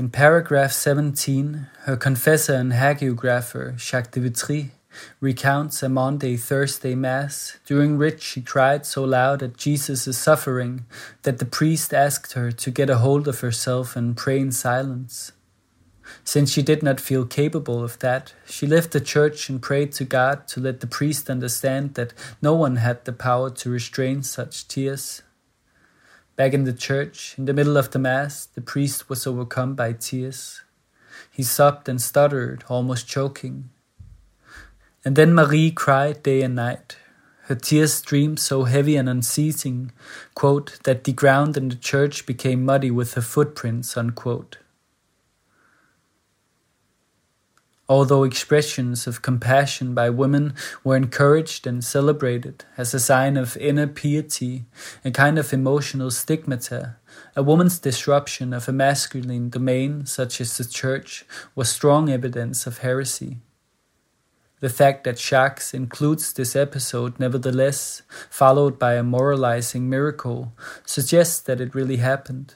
In 0.00 0.08
paragraph 0.08 0.72
17, 0.72 1.66
her 1.80 1.94
confessor 1.94 2.54
and 2.54 2.72
hagiographer, 2.72 3.78
Jacques 3.78 4.12
de 4.12 4.20
Vitry, 4.20 4.70
recounts 5.20 5.82
a 5.82 5.90
Maundy 5.90 6.38
Thursday 6.38 6.94
Mass, 6.94 7.58
during 7.66 7.98
which 7.98 8.22
she 8.22 8.40
cried 8.40 8.86
so 8.86 9.04
loud 9.04 9.42
at 9.42 9.58
Jesus' 9.58 10.16
suffering 10.16 10.86
that 11.24 11.38
the 11.38 11.44
priest 11.44 11.92
asked 11.92 12.32
her 12.32 12.50
to 12.50 12.70
get 12.70 12.88
a 12.88 12.96
hold 12.96 13.28
of 13.28 13.40
herself 13.40 13.94
and 13.94 14.16
pray 14.16 14.40
in 14.40 14.52
silence. 14.52 15.32
Since 16.24 16.50
she 16.50 16.62
did 16.62 16.82
not 16.82 16.98
feel 16.98 17.26
capable 17.26 17.84
of 17.84 17.98
that, 17.98 18.32
she 18.46 18.66
left 18.66 18.92
the 18.92 19.02
church 19.02 19.50
and 19.50 19.60
prayed 19.60 19.92
to 19.92 20.06
God 20.06 20.48
to 20.48 20.60
let 20.60 20.80
the 20.80 20.86
priest 20.86 21.28
understand 21.28 21.92
that 21.96 22.14
no 22.40 22.54
one 22.54 22.76
had 22.76 23.04
the 23.04 23.12
power 23.12 23.50
to 23.50 23.68
restrain 23.68 24.22
such 24.22 24.66
tears. 24.66 25.20
Back 26.40 26.54
in 26.54 26.64
the 26.64 26.72
church, 26.72 27.34
in 27.36 27.44
the 27.44 27.52
middle 27.52 27.76
of 27.76 27.90
the 27.90 27.98
Mass, 27.98 28.46
the 28.46 28.62
priest 28.62 29.10
was 29.10 29.26
overcome 29.26 29.74
by 29.74 29.92
tears. 29.92 30.62
He 31.30 31.42
sobbed 31.42 31.86
and 31.86 32.00
stuttered, 32.00 32.64
almost 32.66 33.06
choking. 33.06 33.68
And 35.04 35.16
then 35.16 35.34
Marie 35.34 35.70
cried 35.70 36.22
day 36.22 36.40
and 36.40 36.54
night. 36.54 36.96
Her 37.42 37.54
tears 37.54 37.92
streamed 37.92 38.40
so 38.40 38.64
heavy 38.64 38.96
and 38.96 39.06
unceasing, 39.06 39.92
quote, 40.34 40.78
that 40.84 41.04
the 41.04 41.12
ground 41.12 41.58
in 41.58 41.68
the 41.68 41.76
church 41.76 42.24
became 42.24 42.64
muddy 42.64 42.90
with 42.90 43.12
her 43.16 43.20
footprints, 43.20 43.94
unquote. 43.94 44.56
Although 47.90 48.22
expressions 48.22 49.08
of 49.08 49.20
compassion 49.20 49.94
by 49.94 50.08
women 50.08 50.54
were 50.84 50.94
encouraged 50.94 51.66
and 51.66 51.82
celebrated 51.82 52.64
as 52.76 52.94
a 52.94 53.00
sign 53.00 53.36
of 53.36 53.56
inner 53.56 53.88
piety, 53.88 54.64
a 55.04 55.10
kind 55.10 55.36
of 55.40 55.52
emotional 55.52 56.08
stigmata, 56.08 56.94
a 57.34 57.42
woman's 57.42 57.80
disruption 57.80 58.52
of 58.52 58.68
a 58.68 58.72
masculine 58.72 59.50
domain 59.50 60.06
such 60.06 60.40
as 60.40 60.56
the 60.56 60.64
church 60.64 61.24
was 61.56 61.68
strong 61.68 62.08
evidence 62.08 62.64
of 62.64 62.78
heresy. 62.78 63.38
The 64.60 64.68
fact 64.68 65.02
that 65.02 65.18
Jacques 65.18 65.74
includes 65.74 66.32
this 66.32 66.54
episode, 66.54 67.18
nevertheless, 67.18 68.02
followed 68.30 68.78
by 68.78 68.94
a 68.94 69.02
moralizing 69.02 69.88
miracle, 69.88 70.52
suggests 70.86 71.40
that 71.40 71.60
it 71.60 71.74
really 71.74 71.96
happened. 71.96 72.54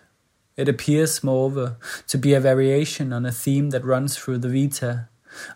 It 0.56 0.68
appears, 0.68 1.24
moreover, 1.24 1.76
to 2.06 2.18
be 2.18 2.34
a 2.34 2.40
variation 2.40 3.12
on 3.12 3.26
a 3.26 3.32
theme 3.32 3.70
that 3.70 3.84
runs 3.84 4.16
through 4.16 4.38
the 4.38 4.48
Vita, 4.48 5.08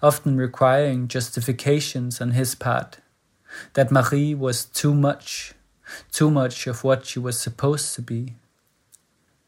often 0.03 0.37
requiring 0.37 1.09
justifications 1.09 2.21
on 2.21 2.33
his 2.33 2.55
part, 2.55 2.99
that 3.75 3.91
Marie 3.91 4.35
was 4.35 4.65
too 4.65 4.95
much, 4.95 5.55
too 6.13 6.31
much 6.31 6.67
of 6.67 6.85
what 6.85 7.07
she 7.07 7.19
was 7.19 7.39
supposed 7.39 7.95
to 7.95 8.03
be. 8.03 8.35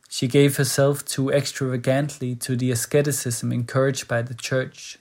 She 0.09 0.27
gave 0.27 0.57
herself 0.57 1.05
too 1.05 1.31
extravagantly 1.31 2.35
to 2.37 2.57
the 2.57 2.73
asceticism 2.73 3.53
encouraged 3.53 4.09
by 4.09 4.23
the 4.23 4.35
Church. 4.35 4.99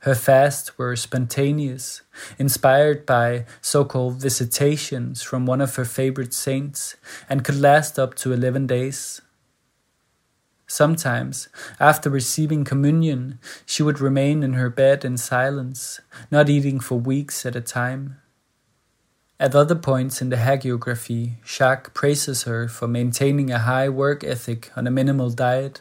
Her 0.00 0.14
fasts 0.14 0.76
were 0.76 0.94
spontaneous, 0.96 2.02
inspired 2.38 3.06
by 3.06 3.46
so 3.62 3.84
called 3.84 4.20
visitations 4.20 5.22
from 5.22 5.46
one 5.46 5.62
of 5.62 5.76
her 5.76 5.86
favorite 5.86 6.34
saints, 6.34 6.96
and 7.28 7.44
could 7.44 7.58
last 7.58 7.98
up 7.98 8.14
to 8.16 8.32
11 8.32 8.66
days. 8.66 9.22
Sometimes, 10.70 11.48
after 11.80 12.08
receiving 12.08 12.62
communion, 12.62 13.40
she 13.66 13.82
would 13.82 13.98
remain 13.98 14.44
in 14.44 14.52
her 14.52 14.70
bed 14.70 15.04
in 15.04 15.16
silence, 15.16 16.00
not 16.30 16.48
eating 16.48 16.78
for 16.78 16.94
weeks 16.94 17.44
at 17.44 17.56
a 17.56 17.60
time. 17.60 18.20
At 19.40 19.56
other 19.56 19.74
points 19.74 20.22
in 20.22 20.28
the 20.28 20.36
hagiography, 20.36 21.44
Jacques 21.44 21.92
praises 21.92 22.44
her 22.44 22.68
for 22.68 22.86
maintaining 22.86 23.50
a 23.50 23.58
high 23.58 23.88
work 23.88 24.22
ethic 24.22 24.70
on 24.76 24.86
a 24.86 24.92
minimal 24.92 25.30
diet 25.30 25.80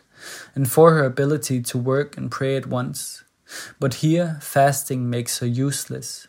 and 0.56 0.68
for 0.68 0.96
her 0.96 1.04
ability 1.04 1.62
to 1.62 1.78
work 1.78 2.18
and 2.18 2.32
pray 2.32 2.56
at 2.58 2.66
once. 2.66 3.24
But 3.80 4.02
here, 4.06 4.40
fasting 4.42 5.08
makes 5.08 5.38
her 5.38 5.46
useless. 5.46 6.28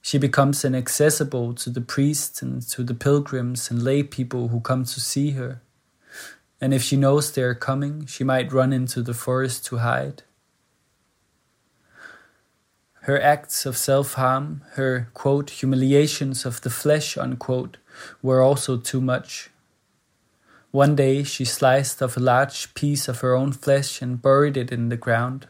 She 0.00 0.18
becomes 0.18 0.64
inaccessible 0.64 1.54
to 1.54 1.70
the 1.70 1.82
priests 1.82 2.42
and 2.42 2.60
to 2.62 2.82
the 2.82 2.94
pilgrims 2.94 3.70
and 3.70 3.80
lay 3.80 4.02
people 4.02 4.48
who 4.48 4.58
come 4.58 4.82
to 4.82 5.00
see 5.00 5.30
her 5.38 5.62
and 6.60 6.74
if 6.74 6.82
she 6.82 6.96
knows 6.96 7.30
they 7.30 7.42
are 7.42 7.54
coming, 7.54 8.06
she 8.06 8.24
might 8.24 8.52
run 8.52 8.72
into 8.72 9.02
the 9.02 9.14
forest 9.14 9.64
to 9.66 9.78
hide. 9.78 10.22
Her 13.02 13.20
acts 13.20 13.64
of 13.64 13.76
self 13.76 14.14
harm, 14.14 14.62
her 14.72 15.08
quote, 15.14 15.50
humiliations 15.50 16.44
of 16.44 16.60
the 16.60 16.70
flesh, 16.70 17.16
unquote, 17.16 17.78
were 18.20 18.42
also 18.42 18.76
too 18.76 19.00
much. 19.00 19.50
One 20.72 20.94
day 20.94 21.22
she 21.22 21.46
sliced 21.46 22.02
off 22.02 22.18
a 22.18 22.20
large 22.20 22.74
piece 22.74 23.08
of 23.08 23.20
her 23.20 23.34
own 23.34 23.52
flesh 23.52 24.02
and 24.02 24.20
buried 24.20 24.58
it 24.58 24.70
in 24.70 24.90
the 24.90 24.98
ground. 24.98 25.48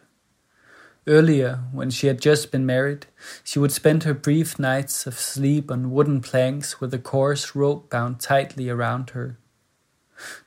Earlier, 1.08 1.64
when 1.72 1.90
she 1.90 2.06
had 2.06 2.20
just 2.20 2.52
been 2.52 2.66
married, 2.66 3.06
she 3.42 3.58
would 3.58 3.72
spend 3.72 4.04
her 4.04 4.14
brief 4.14 4.58
nights 4.58 5.06
of 5.06 5.18
sleep 5.18 5.70
on 5.70 5.90
wooden 5.90 6.20
planks 6.20 6.80
with 6.80 6.94
a 6.94 6.98
coarse 6.98 7.56
rope 7.56 7.90
bound 7.90 8.20
tightly 8.20 8.68
around 8.68 9.10
her. 9.10 9.38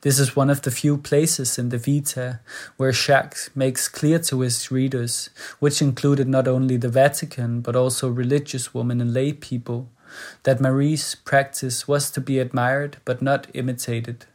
This 0.01 0.19
is 0.19 0.35
one 0.35 0.49
of 0.49 0.61
the 0.61 0.71
few 0.71 0.97
places 0.97 1.57
in 1.57 1.69
the 1.69 1.77
Vita 1.77 2.39
where 2.77 2.91
Jacques 2.91 3.49
makes 3.55 3.87
clear 3.87 4.19
to 4.19 4.41
his 4.41 4.71
readers, 4.71 5.29
which 5.59 5.81
included 5.81 6.27
not 6.27 6.47
only 6.47 6.77
the 6.77 6.89
Vatican 6.89 7.61
but 7.61 7.75
also 7.75 8.09
religious 8.09 8.73
women 8.73 8.99
and 8.99 9.13
lay 9.13 9.33
people, 9.33 9.89
that 10.43 10.59
Marie's 10.59 11.15
practice 11.15 11.87
was 11.87 12.11
to 12.11 12.21
be 12.21 12.39
admired 12.39 12.97
but 13.05 13.21
not 13.21 13.47
imitated. 13.53 14.25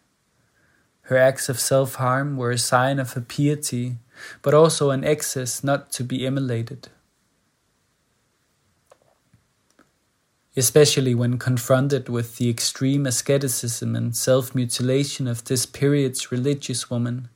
Her 1.02 1.16
acts 1.16 1.48
of 1.48 1.60
self 1.60 1.96
harm 1.96 2.36
were 2.36 2.50
a 2.50 2.58
sign 2.58 2.98
of 2.98 3.12
her 3.12 3.20
piety, 3.20 3.96
but 4.42 4.54
also 4.54 4.90
an 4.90 5.04
excess 5.04 5.62
not 5.62 5.92
to 5.92 6.02
be 6.02 6.26
emulated. 6.26 6.88
Especially 10.56 11.14
when 11.14 11.38
confronted 11.38 12.08
with 12.08 12.36
the 12.36 12.48
extreme 12.48 13.06
asceticism 13.06 13.94
and 13.94 14.16
self 14.16 14.54
mutilation 14.54 15.28
of 15.28 15.44
this 15.44 15.66
period's 15.66 16.32
religious 16.32 16.90
woman. 16.90 17.28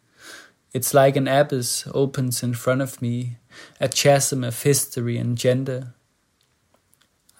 It's 0.72 0.94
like 0.94 1.16
an 1.16 1.28
abyss 1.28 1.86
opens 1.92 2.42
in 2.42 2.54
front 2.54 2.80
of 2.80 3.02
me, 3.02 3.36
a 3.80 3.88
chasm 3.88 4.44
of 4.44 4.62
history 4.62 5.18
and 5.18 5.36
gender. 5.36 5.94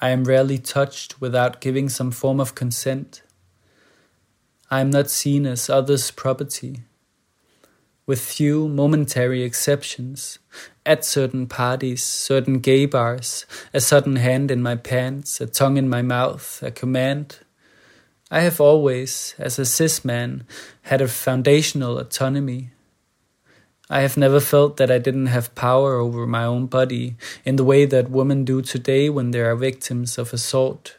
I 0.00 0.10
am 0.10 0.24
rarely 0.24 0.58
touched 0.58 1.20
without 1.20 1.60
giving 1.60 1.88
some 1.88 2.10
form 2.10 2.40
of 2.40 2.54
consent. 2.54 3.22
I 4.70 4.80
am 4.80 4.90
not 4.90 5.10
seen 5.10 5.46
as 5.46 5.70
others' 5.70 6.10
property 6.10 6.80
with 8.06 8.20
few 8.20 8.68
momentary 8.68 9.42
exceptions, 9.42 10.38
at 10.84 11.04
certain 11.04 11.46
parties, 11.46 12.02
certain 12.02 12.58
gay 12.58 12.86
bars, 12.86 13.46
a 13.72 13.80
sudden 13.80 14.16
hand 14.16 14.50
in 14.50 14.62
my 14.62 14.74
pants, 14.74 15.40
a 15.40 15.46
tongue 15.46 15.76
in 15.76 15.88
my 15.88 16.02
mouth, 16.02 16.62
a 16.62 16.70
command. 16.70 17.38
I 18.30 18.40
have 18.40 18.60
always, 18.60 19.34
as 19.38 19.58
a 19.58 19.64
cis 19.64 20.04
man, 20.04 20.44
had 20.82 21.00
a 21.00 21.08
foundational 21.08 21.98
autonomy. 21.98 22.70
I 23.88 24.02
have 24.02 24.16
never 24.16 24.38
felt 24.38 24.76
that 24.76 24.90
I 24.90 24.98
didn't 24.98 25.26
have 25.26 25.54
power 25.56 25.96
over 25.96 26.26
my 26.26 26.44
own 26.44 26.66
body 26.66 27.16
in 27.44 27.56
the 27.56 27.64
way 27.64 27.86
that 27.86 28.08
women 28.08 28.44
do 28.44 28.62
today 28.62 29.10
when 29.10 29.32
they 29.32 29.40
are 29.40 29.56
victims 29.56 30.16
of 30.16 30.32
assault, 30.32 30.96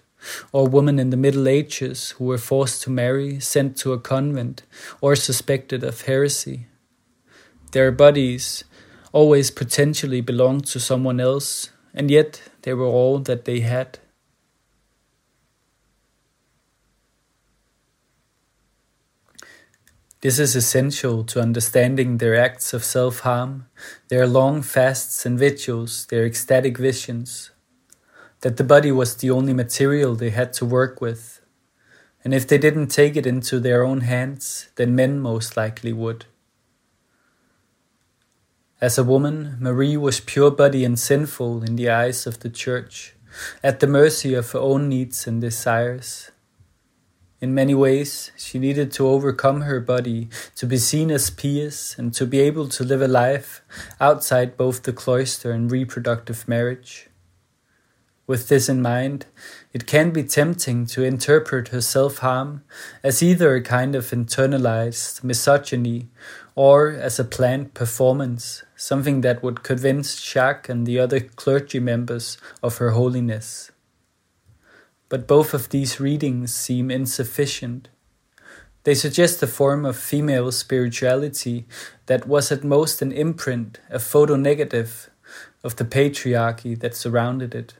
or 0.51 0.67
women 0.67 0.99
in 0.99 1.09
the 1.09 1.17
Middle 1.17 1.47
Ages 1.47 2.11
who 2.11 2.25
were 2.25 2.37
forced 2.37 2.83
to 2.83 2.89
marry, 2.89 3.39
sent 3.39 3.77
to 3.77 3.93
a 3.93 3.99
convent, 3.99 4.63
or 4.99 5.15
suspected 5.15 5.83
of 5.83 6.01
heresy. 6.01 6.67
Their 7.71 7.91
bodies 7.93 8.65
always 9.13 9.49
potentially 9.49 10.19
belonged 10.19 10.65
to 10.67 10.79
someone 10.79 11.21
else, 11.21 11.69
and 11.93 12.11
yet 12.11 12.41
they 12.63 12.73
were 12.73 12.85
all 12.85 13.19
that 13.19 13.45
they 13.45 13.61
had. 13.61 13.99
This 20.19 20.37
is 20.37 20.55
essential 20.55 21.23
to 21.23 21.41
understanding 21.41 22.17
their 22.17 22.35
acts 22.35 22.73
of 22.73 22.83
self 22.83 23.21
harm, 23.21 23.67
their 24.09 24.27
long 24.27 24.61
fasts 24.61 25.25
and 25.25 25.39
vigils, 25.39 26.05
their 26.07 26.25
ecstatic 26.25 26.77
visions. 26.77 27.51
That 28.41 28.57
the 28.57 28.63
body 28.63 28.91
was 28.91 29.15
the 29.15 29.31
only 29.31 29.53
material 29.53 30.15
they 30.15 30.29
had 30.31 30.51
to 30.53 30.65
work 30.65 30.99
with, 30.99 31.41
and 32.23 32.33
if 32.33 32.47
they 32.47 32.57
didn't 32.57 32.87
take 32.87 33.15
it 33.15 33.25
into 33.25 33.59
their 33.59 33.83
own 33.83 34.01
hands, 34.01 34.69
then 34.75 34.95
men 34.95 35.19
most 35.19 35.55
likely 35.55 35.93
would. 35.93 36.25
As 38.81 38.97
a 38.97 39.03
woman, 39.03 39.57
Marie 39.59 39.95
was 39.95 40.19
pure 40.19 40.49
body 40.49 40.83
and 40.83 40.97
sinful 40.97 41.61
in 41.61 41.75
the 41.75 41.91
eyes 41.91 42.25
of 42.25 42.39
the 42.39 42.49
Church, 42.49 43.13
at 43.63 43.79
the 43.79 43.85
mercy 43.85 44.33
of 44.33 44.49
her 44.53 44.59
own 44.59 44.89
needs 44.89 45.27
and 45.27 45.39
desires. 45.39 46.31
In 47.39 47.53
many 47.53 47.75
ways, 47.75 48.31
she 48.35 48.57
needed 48.57 48.91
to 48.93 49.07
overcome 49.07 49.61
her 49.61 49.79
body 49.79 50.29
to 50.55 50.65
be 50.65 50.77
seen 50.77 51.11
as 51.11 51.29
pious 51.29 51.95
and 51.95 52.11
to 52.15 52.25
be 52.25 52.39
able 52.39 52.67
to 52.69 52.83
live 52.83 53.03
a 53.03 53.07
life 53.07 53.61
outside 53.99 54.57
both 54.57 54.81
the 54.81 54.93
cloister 54.93 55.51
and 55.51 55.71
reproductive 55.71 56.47
marriage. 56.47 57.07
With 58.25 58.47
this 58.47 58.69
in 58.69 58.81
mind, 58.81 59.25
it 59.73 59.85
can 59.85 60.11
be 60.11 60.23
tempting 60.23 60.85
to 60.87 61.03
interpret 61.03 61.67
her 61.67 61.81
self 61.81 62.19
harm 62.19 62.63
as 63.03 63.21
either 63.21 63.53
a 63.53 63.61
kind 63.61 63.93
of 63.93 64.09
internalized 64.09 65.23
misogyny 65.23 66.09
or 66.55 66.89
as 66.89 67.19
a 67.19 67.23
planned 67.23 67.73
performance, 67.73 68.63
something 68.81 69.21
that 69.21 69.43
would 69.43 69.63
convince 69.63 70.19
Jacques 70.19 70.69
and 70.69 70.85
the 70.85 70.99
other 70.99 71.19
clergy 71.19 71.79
members 71.79 72.37
of 72.63 72.77
her 72.77 72.91
holiness 72.91 73.71
but 75.11 75.27
both 75.27 75.53
of 75.53 75.67
these 75.67 75.99
readings 75.99 76.53
seem 76.53 76.89
insufficient. 76.89 77.89
They 78.85 78.95
suggest 78.95 79.43
a 79.43 79.47
form 79.47 79.83
of 79.83 79.97
female 79.97 80.53
spirituality 80.53 81.67
that 82.05 82.29
was 82.29 82.49
at 82.49 82.63
most 82.63 83.01
an 83.01 83.11
imprint, 83.11 83.81
a 83.89 83.99
photo 83.99 84.37
negative, 84.37 85.09
of 85.65 85.75
the 85.75 85.83
patriarchy 85.83 86.79
that 86.79 86.95
surrounded 86.95 87.53
it. 87.53 87.73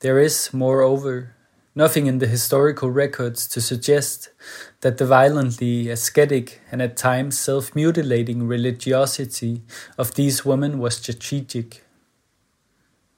There 0.00 0.18
is, 0.18 0.52
moreover, 0.52 1.36
nothing 1.74 2.06
in 2.06 2.18
the 2.18 2.26
historical 2.26 2.90
records 2.90 3.46
to 3.48 3.60
suggest 3.60 4.30
that 4.80 4.98
the 4.98 5.06
violently 5.06 5.88
ascetic 5.88 6.60
and 6.70 6.82
at 6.82 6.96
times 6.96 7.38
self 7.38 7.74
mutilating 7.74 8.46
religiosity 8.46 9.62
of 9.96 10.14
these 10.14 10.44
women 10.44 10.78
was 10.78 10.96
strategic. 10.96 11.84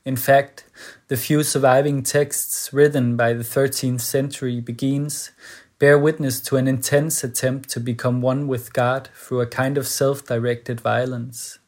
In 0.04 0.16
fact, 0.16 0.64
the 1.08 1.16
few 1.16 1.42
surviving 1.42 2.02
texts 2.02 2.72
written 2.72 3.16
by 3.16 3.32
the 3.34 3.44
13th 3.44 4.00
century 4.00 4.60
Beguines 4.60 5.30
bear 5.78 5.98
witness 5.98 6.40
to 6.40 6.56
an 6.56 6.68
intense 6.68 7.24
attempt 7.24 7.68
to 7.70 7.80
become 7.80 8.20
one 8.20 8.46
with 8.46 8.72
God 8.72 9.08
through 9.14 9.40
a 9.40 9.46
kind 9.46 9.76
of 9.78 9.86
self 9.86 10.24
directed 10.24 10.80
violence. 10.80 11.58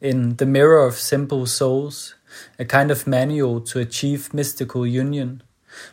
In 0.00 0.36
The 0.36 0.46
Mirror 0.46 0.86
of 0.86 0.94
Simple 0.94 1.46
Souls, 1.46 2.16
a 2.58 2.64
kind 2.64 2.90
of 2.90 3.06
manual 3.06 3.60
to 3.60 3.78
achieve 3.78 4.34
mystical 4.34 4.84
union, 4.84 5.42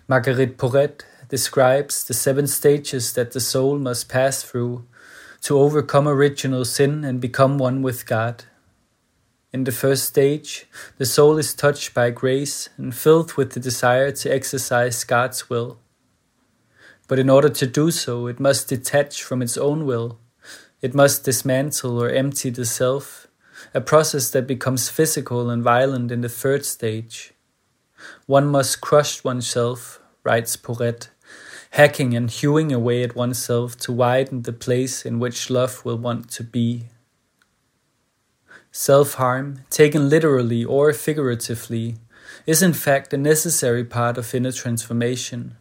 Marguerite 0.08 0.58
Porete 0.58 1.04
describes 1.30 2.04
the 2.04 2.14
seven 2.14 2.48
stages 2.48 3.14
that 3.14 3.32
the 3.32 3.40
soul 3.40 3.78
must 3.78 4.10
pass 4.10 4.44
through 4.44 4.86
to 5.42 5.58
overcome 5.58 6.08
original 6.08 6.66
sin 6.66 7.04
and 7.04 7.22
become 7.22 7.58
one 7.58 7.82
with 7.82 8.06
God. 8.06 8.44
In 9.52 9.64
the 9.64 9.72
first 9.72 10.06
stage, 10.06 10.68
the 10.98 11.06
soul 11.06 11.38
is 11.38 11.54
touched 11.54 11.94
by 11.94 12.12
grace 12.12 12.70
and 12.78 12.94
filled 12.94 13.34
with 13.34 13.54
the 13.54 13.60
desire 13.60 14.12
to 14.12 14.34
exercise 14.34 15.04
God's 15.04 15.50
will. 15.50 15.80
But 17.08 17.18
in 17.18 17.30
order 17.30 17.50
to 17.50 17.66
do 17.66 17.90
so, 17.90 18.28
it 18.28 18.40
must 18.40 18.70
detach 18.70 19.24
from 19.24 19.42
its 19.42 19.58
own 19.58 19.86
will. 19.86 20.20
It 20.82 20.94
must 20.94 21.26
dismantle 21.26 22.02
or 22.02 22.10
empty 22.10 22.52
the 22.52 22.66
self, 22.66 23.28
a 23.74 23.82
process 23.82 24.30
that 24.30 24.46
becomes 24.46 24.90
physical 24.90 25.50
and 25.50 25.64
violent 25.64 26.12
in 26.12 26.22
the 26.22 26.30
third 26.30 26.64
stage. 26.64 27.34
One 28.26 28.48
must 28.48 28.82
crush 28.82 29.24
oneself, 29.24 30.02
writes 30.24 30.56
Porete, 30.56 31.10
hacking 31.72 32.16
and 32.16 32.30
hewing 32.30 32.72
away 32.72 33.04
at 33.04 33.16
oneself 33.16 33.78
to 33.78 33.92
widen 33.92 34.44
the 34.44 34.54
place 34.54 35.06
in 35.06 35.20
which 35.20 35.50
love 35.50 35.84
will 35.86 35.98
want 35.98 36.30
to 36.32 36.44
be. 36.44 36.86
Self 38.72 39.16
harm, 39.16 39.62
taken 39.70 40.10
literally 40.10 40.64
or 40.64 40.94
figuratively, 40.94 41.96
is 42.46 42.62
in 42.62 42.74
fact 42.74 43.14
a 43.14 43.18
necessary 43.18 43.84
part 43.84 44.18
of 44.18 44.34
inner 44.34 44.52
transformation. 44.52 45.58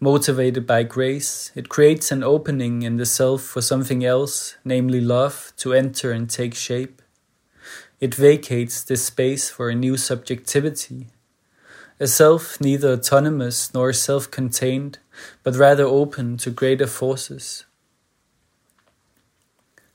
Motivated 0.00 0.66
by 0.66 0.82
grace, 0.82 1.52
it 1.54 1.68
creates 1.68 2.10
an 2.10 2.22
opening 2.22 2.82
in 2.82 2.96
the 2.96 3.06
self 3.06 3.42
for 3.42 3.62
something 3.62 4.04
else, 4.04 4.56
namely 4.64 5.00
love, 5.00 5.52
to 5.58 5.72
enter 5.72 6.12
and 6.12 6.28
take 6.28 6.54
shape. 6.54 7.00
It 8.00 8.14
vacates 8.14 8.82
this 8.82 9.04
space 9.04 9.48
for 9.48 9.70
a 9.70 9.74
new 9.74 9.96
subjectivity, 9.96 11.06
a 11.98 12.06
self 12.06 12.60
neither 12.60 12.92
autonomous 12.92 13.72
nor 13.72 13.92
self 13.92 14.30
contained, 14.30 14.98
but 15.42 15.56
rather 15.56 15.84
open 15.84 16.36
to 16.36 16.50
greater 16.50 16.86
forces. 16.86 17.64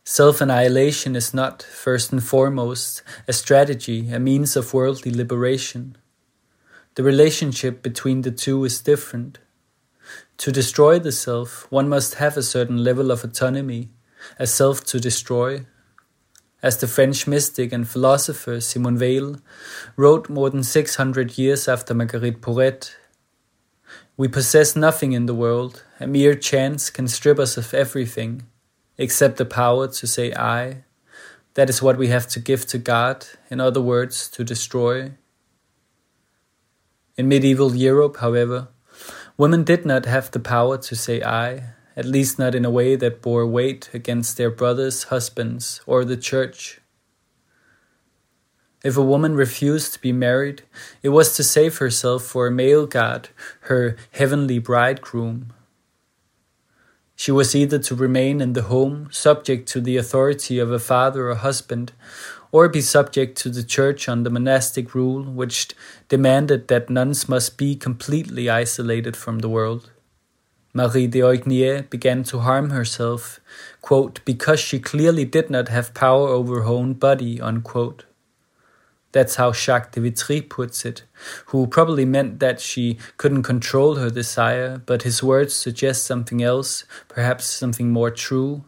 Self 0.03 0.41
annihilation 0.41 1.15
is 1.15 1.33
not, 1.33 1.61
first 1.61 2.11
and 2.11 2.23
foremost, 2.23 3.03
a 3.27 3.33
strategy, 3.33 4.09
a 4.11 4.19
means 4.19 4.55
of 4.55 4.73
worldly 4.73 5.11
liberation. 5.11 5.95
The 6.95 7.03
relationship 7.03 7.83
between 7.83 8.23
the 8.23 8.31
two 8.31 8.65
is 8.65 8.81
different. 8.81 9.37
To 10.37 10.51
destroy 10.51 10.97
the 10.97 11.11
self, 11.11 11.71
one 11.71 11.87
must 11.87 12.15
have 12.15 12.35
a 12.35 12.43
certain 12.43 12.83
level 12.83 13.11
of 13.11 13.23
autonomy, 13.23 13.89
a 14.39 14.47
self 14.47 14.83
to 14.85 14.99
destroy. 14.99 15.65
As 16.63 16.78
the 16.78 16.88
French 16.88 17.26
mystic 17.26 17.74
and 17.74 17.88
philosopher 17.88 18.62
Simone 18.62 19.00
Weil 19.00 19.38
wrote 19.95 20.30
more 20.30 20.50
than 20.52 20.63
600 20.63 21.38
years 21.38 21.67
after 21.67 21.93
Marguerite 21.95 22.41
Porete, 22.41 22.91
we 24.15 24.28
possess 24.28 24.76
nothing 24.76 25.13
in 25.13 25.26
the 25.26 25.34
world, 25.34 25.84
a 26.00 26.06
mere 26.06 26.36
chance 26.36 26.91
can 26.91 27.08
strip 27.08 27.39
us 27.39 27.58
of 27.58 27.74
everything 27.74 28.43
except 28.97 29.38
the 29.38 29.45
power 29.45 29.88
to 29.88 30.06
say 30.06 30.32
I. 30.34 30.84
That 31.56 31.69
is 31.69 31.82
what 31.82 31.97
we 31.97 32.08
have 32.10 32.28
to 32.30 32.39
give 32.39 32.67
to 32.67 32.78
God, 32.78 33.26
in 33.50 33.60
other 33.60 33.82
words, 33.82 34.30
to 34.30 34.43
destroy. 34.43 35.13
In 37.17 37.28
medieval 37.28 37.76
Europe, 37.76 38.17
however, 38.17 38.67
women 39.36 39.63
did 39.63 39.86
not 39.86 40.06
have 40.06 40.30
the 40.30 40.39
power 40.39 40.78
to 40.78 40.95
say 40.95 41.24
I, 41.24 41.74
at 41.95 42.06
least 42.06 42.39
not 42.39 42.56
in 42.56 42.65
a 42.65 42.69
way 42.69 42.95
that 42.95 43.21
bore 43.21 43.45
weight 43.45 43.89
against 43.93 44.38
their 44.38 44.49
brothers, 44.49 45.04
husbands, 45.04 45.82
or 45.86 46.06
the 46.06 46.17
church. 46.17 46.80
If 48.84 48.97
a 48.97 49.04
woman 49.04 49.36
refused 49.36 49.93
to 49.93 50.01
be 50.01 50.12
married, 50.12 50.63
it 51.04 51.10
was 51.10 51.36
to 51.36 51.43
save 51.43 51.77
herself 51.77 52.23
for 52.23 52.47
a 52.47 52.51
male 52.51 52.88
god, 52.88 53.30
her 53.62 53.95
heavenly 54.12 54.58
bridegroom, 54.58 55.54
she 57.21 57.32
was 57.32 57.54
either 57.54 57.77
to 57.77 57.93
remain 57.93 58.41
in 58.41 58.54
the 58.54 58.63
home, 58.63 59.08
subject 59.12 59.69
to 59.69 59.80
the 59.80 59.95
authority 59.95 60.58
of 60.58 60.71
a 60.71 60.80
father 60.80 61.30
or 61.30 61.36
husband, 61.36 61.91
or 62.51 62.67
be 62.67 62.82
subject 62.82 63.38
to 63.38 63.49
the 63.49 63.62
church 63.62 64.10
under 64.10 64.32
monastic 64.32 64.95
rule, 64.95 65.21
which 65.21 65.69
demanded 66.10 66.67
that 66.67 66.89
nuns 66.89 67.30
must 67.30 67.60
be 67.60 67.75
completely 67.75 68.49
isolated 68.49 69.15
from 69.15 69.38
the 69.38 69.49
world. 69.49 69.91
Marie 70.73 71.07
de 71.07 71.19
Oignies 71.19 71.89
began 71.89 72.23
to 72.23 72.39
harm 72.39 72.69
herself, 72.69 73.39
quote, 73.81 74.23
because 74.23 74.60
she 74.60 74.79
clearly 74.79 75.25
did 75.25 75.49
not 75.49 75.67
have 75.67 75.93
power 75.93 76.29
over 76.29 76.62
her 76.62 76.67
own 76.67 76.93
body, 76.93 77.41
unquote. 77.41 78.05
That's 79.12 79.36
how 79.36 79.51
Jacques 79.51 79.91
de 79.91 79.99
Vitry 79.99 80.41
puts 80.41 80.86
it, 80.86 81.03
who 81.47 81.67
probably 81.67 82.05
meant 82.05 82.39
that 82.39 82.62
she 82.62 82.97
couldn't 83.17 83.43
control 83.43 83.95
her 83.95 84.10
desire, 84.10 84.81
but 84.86 85.03
his 85.03 85.21
words 85.21 85.53
suggest 85.53 86.05
something 86.05 86.41
else, 86.41 86.86
perhaps 87.10 87.45
something 87.45 87.91
more 87.91 88.12
true. 88.12 88.63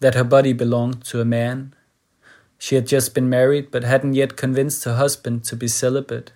That 0.00 0.14
her 0.14 0.24
body 0.24 0.54
belonged 0.54 1.04
to 1.06 1.20
a 1.20 1.26
man. 1.26 1.74
She 2.58 2.74
had 2.74 2.86
just 2.86 3.14
been 3.14 3.28
married, 3.28 3.70
but 3.70 3.84
hadn't 3.84 4.14
yet 4.14 4.38
convinced 4.38 4.84
her 4.84 4.94
husband 4.94 5.44
to 5.44 5.56
be 5.56 5.68
celibate. 5.68 6.32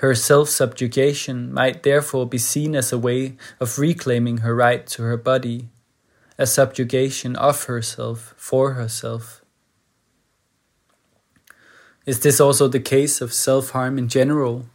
Her 0.00 0.14
self 0.14 0.50
subjugation 0.50 1.52
might 1.52 1.82
therefore 1.82 2.26
be 2.26 2.36
seen 2.38 2.76
as 2.76 2.92
a 2.92 2.98
way 2.98 3.36
of 3.58 3.78
reclaiming 3.78 4.38
her 4.38 4.54
right 4.54 4.86
to 4.88 5.02
her 5.02 5.16
body, 5.16 5.70
a 6.36 6.46
subjugation 6.46 7.34
of 7.36 7.64
herself 7.64 8.34
for 8.36 8.74
herself. 8.74 9.40
Is 12.04 12.20
this 12.20 12.40
also 12.40 12.68
the 12.68 12.78
case 12.78 13.22
of 13.22 13.32
self 13.32 13.70
harm 13.70 13.96
in 13.96 14.08
general? 14.08 14.66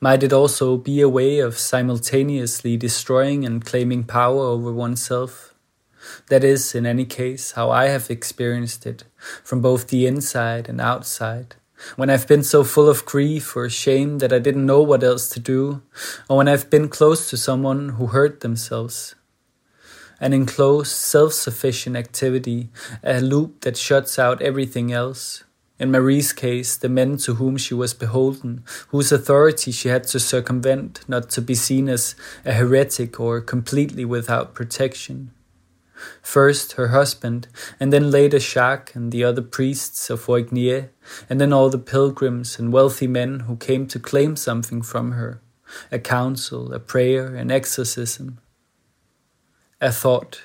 Might 0.00 0.24
it 0.24 0.32
also 0.32 0.76
be 0.76 1.00
a 1.00 1.08
way 1.08 1.38
of 1.38 1.56
simultaneously 1.56 2.76
destroying 2.76 3.44
and 3.44 3.64
claiming 3.64 4.02
power 4.02 4.42
over 4.42 4.72
oneself? 4.72 5.54
That 6.28 6.42
is, 6.42 6.74
in 6.74 6.84
any 6.84 7.04
case, 7.04 7.52
how 7.52 7.70
I 7.70 7.86
have 7.86 8.10
experienced 8.10 8.86
it, 8.86 9.04
from 9.44 9.62
both 9.62 9.86
the 9.86 10.04
inside 10.04 10.68
and 10.68 10.80
outside. 10.80 11.54
When 11.96 12.10
I've 12.10 12.28
been 12.28 12.42
so 12.42 12.64
full 12.64 12.88
of 12.88 13.04
grief 13.04 13.56
or 13.56 13.68
shame 13.68 14.18
that 14.18 14.32
I 14.32 14.38
didn't 14.38 14.66
know 14.66 14.82
what 14.82 15.02
else 15.02 15.28
to 15.30 15.40
do, 15.40 15.82
or 16.28 16.38
when 16.38 16.48
I've 16.48 16.70
been 16.70 16.88
close 16.88 17.30
to 17.30 17.36
someone 17.36 17.90
who 17.90 18.08
hurt 18.08 18.40
themselves. 18.40 19.14
An 20.20 20.32
enclosed, 20.32 20.92
self 20.92 21.32
sufficient 21.32 21.96
activity, 21.96 22.70
a 23.02 23.20
loop 23.20 23.62
that 23.62 23.76
shuts 23.76 24.18
out 24.18 24.40
everything 24.40 24.92
else, 24.92 25.44
in 25.82 25.90
Marie's 25.90 26.32
case, 26.32 26.76
the 26.76 26.88
men 26.88 27.16
to 27.18 27.34
whom 27.34 27.56
she 27.56 27.74
was 27.74 27.92
beholden, 27.92 28.62
whose 28.90 29.10
authority 29.10 29.72
she 29.72 29.88
had 29.88 30.04
to 30.04 30.20
circumvent, 30.20 31.00
not 31.08 31.28
to 31.30 31.42
be 31.42 31.56
seen 31.56 31.88
as 31.88 32.14
a 32.44 32.52
heretic 32.52 33.18
or 33.18 33.40
completely 33.40 34.04
without 34.04 34.54
protection. 34.54 35.32
First 36.22 36.72
her 36.72 36.88
husband, 36.88 37.48
and 37.78 37.92
then 37.92 38.10
later 38.10 38.38
Jacques 38.38 38.94
and 38.94 39.12
the 39.12 39.24
other 39.24 39.42
priests 39.42 40.10
of 40.10 40.24
Voignier, 40.24 40.90
and 41.28 41.40
then 41.40 41.52
all 41.52 41.70
the 41.70 41.78
pilgrims 41.78 42.58
and 42.58 42.72
wealthy 42.72 43.06
men 43.06 43.40
who 43.40 43.56
came 43.56 43.86
to 43.88 43.98
claim 43.98 44.36
something 44.36 44.82
from 44.82 45.12
her 45.12 45.40
a 45.90 45.98
counsel, 45.98 46.72
a 46.72 46.78
prayer, 46.78 47.34
an 47.34 47.50
exorcism. 47.50 48.38
A 49.80 49.90
thought, 49.90 50.42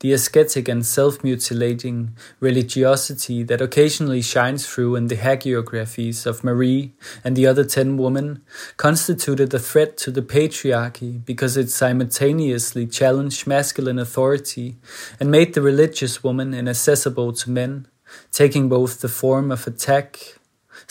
the 0.00 0.12
ascetic 0.12 0.68
and 0.68 0.84
self 0.84 1.22
mutilating 1.22 2.16
religiosity 2.40 3.42
that 3.42 3.60
occasionally 3.60 4.22
shines 4.22 4.66
through 4.66 4.96
in 4.96 5.06
the 5.06 5.16
hagiographies 5.16 6.26
of 6.26 6.42
Marie 6.42 6.92
and 7.22 7.36
the 7.36 7.46
other 7.46 7.64
ten 7.64 7.96
women 7.96 8.42
constituted 8.76 9.52
a 9.54 9.58
threat 9.58 9.96
to 9.98 10.10
the 10.10 10.22
patriarchy 10.22 11.24
because 11.24 11.56
it 11.56 11.70
simultaneously 11.70 12.86
challenged 12.86 13.46
masculine 13.46 13.98
authority 13.98 14.76
and 15.18 15.30
made 15.30 15.54
the 15.54 15.62
religious 15.62 16.24
woman 16.24 16.54
inaccessible 16.54 17.32
to 17.32 17.50
men, 17.50 17.86
taking 18.32 18.68
both 18.68 19.00
the 19.00 19.08
form 19.08 19.52
of 19.52 19.66
attack 19.66 20.39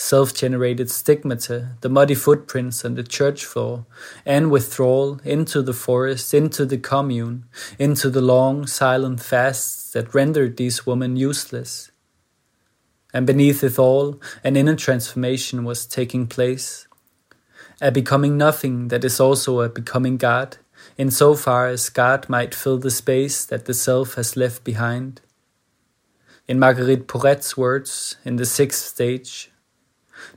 self 0.00 0.32
generated 0.32 0.90
stigmata, 0.90 1.76
the 1.82 1.88
muddy 1.88 2.14
footprints 2.14 2.86
on 2.86 2.94
the 2.94 3.02
church 3.02 3.44
floor, 3.44 3.84
and 4.24 4.50
withdrawal 4.50 5.20
into 5.24 5.60
the 5.60 5.74
forest, 5.74 6.32
into 6.32 6.64
the 6.64 6.78
commune, 6.78 7.44
into 7.78 8.08
the 8.08 8.22
long, 8.22 8.66
silent 8.66 9.20
fasts 9.20 9.92
that 9.92 10.14
rendered 10.14 10.56
these 10.56 10.86
women 10.86 11.16
useless. 11.16 11.90
And 13.12 13.26
beneath 13.26 13.62
it 13.62 13.78
all, 13.78 14.18
an 14.42 14.56
inner 14.56 14.74
transformation 14.74 15.64
was 15.64 15.86
taking 15.86 16.26
place. 16.26 16.88
A 17.82 17.92
becoming 17.92 18.38
nothing 18.38 18.88
that 18.88 19.04
is 19.04 19.20
also 19.20 19.60
a 19.60 19.68
becoming 19.68 20.16
God, 20.16 20.56
in 20.96 21.10
so 21.10 21.34
far 21.34 21.68
as 21.68 21.90
God 21.90 22.26
might 22.26 22.54
fill 22.54 22.78
the 22.78 22.90
space 22.90 23.44
that 23.44 23.66
the 23.66 23.74
self 23.74 24.14
has 24.14 24.34
left 24.34 24.64
behind. 24.64 25.20
In 26.48 26.58
Marguerite 26.58 27.06
Porete's 27.06 27.54
words, 27.54 28.16
in 28.24 28.36
the 28.36 28.46
sixth 28.46 28.86
stage, 28.86 29.50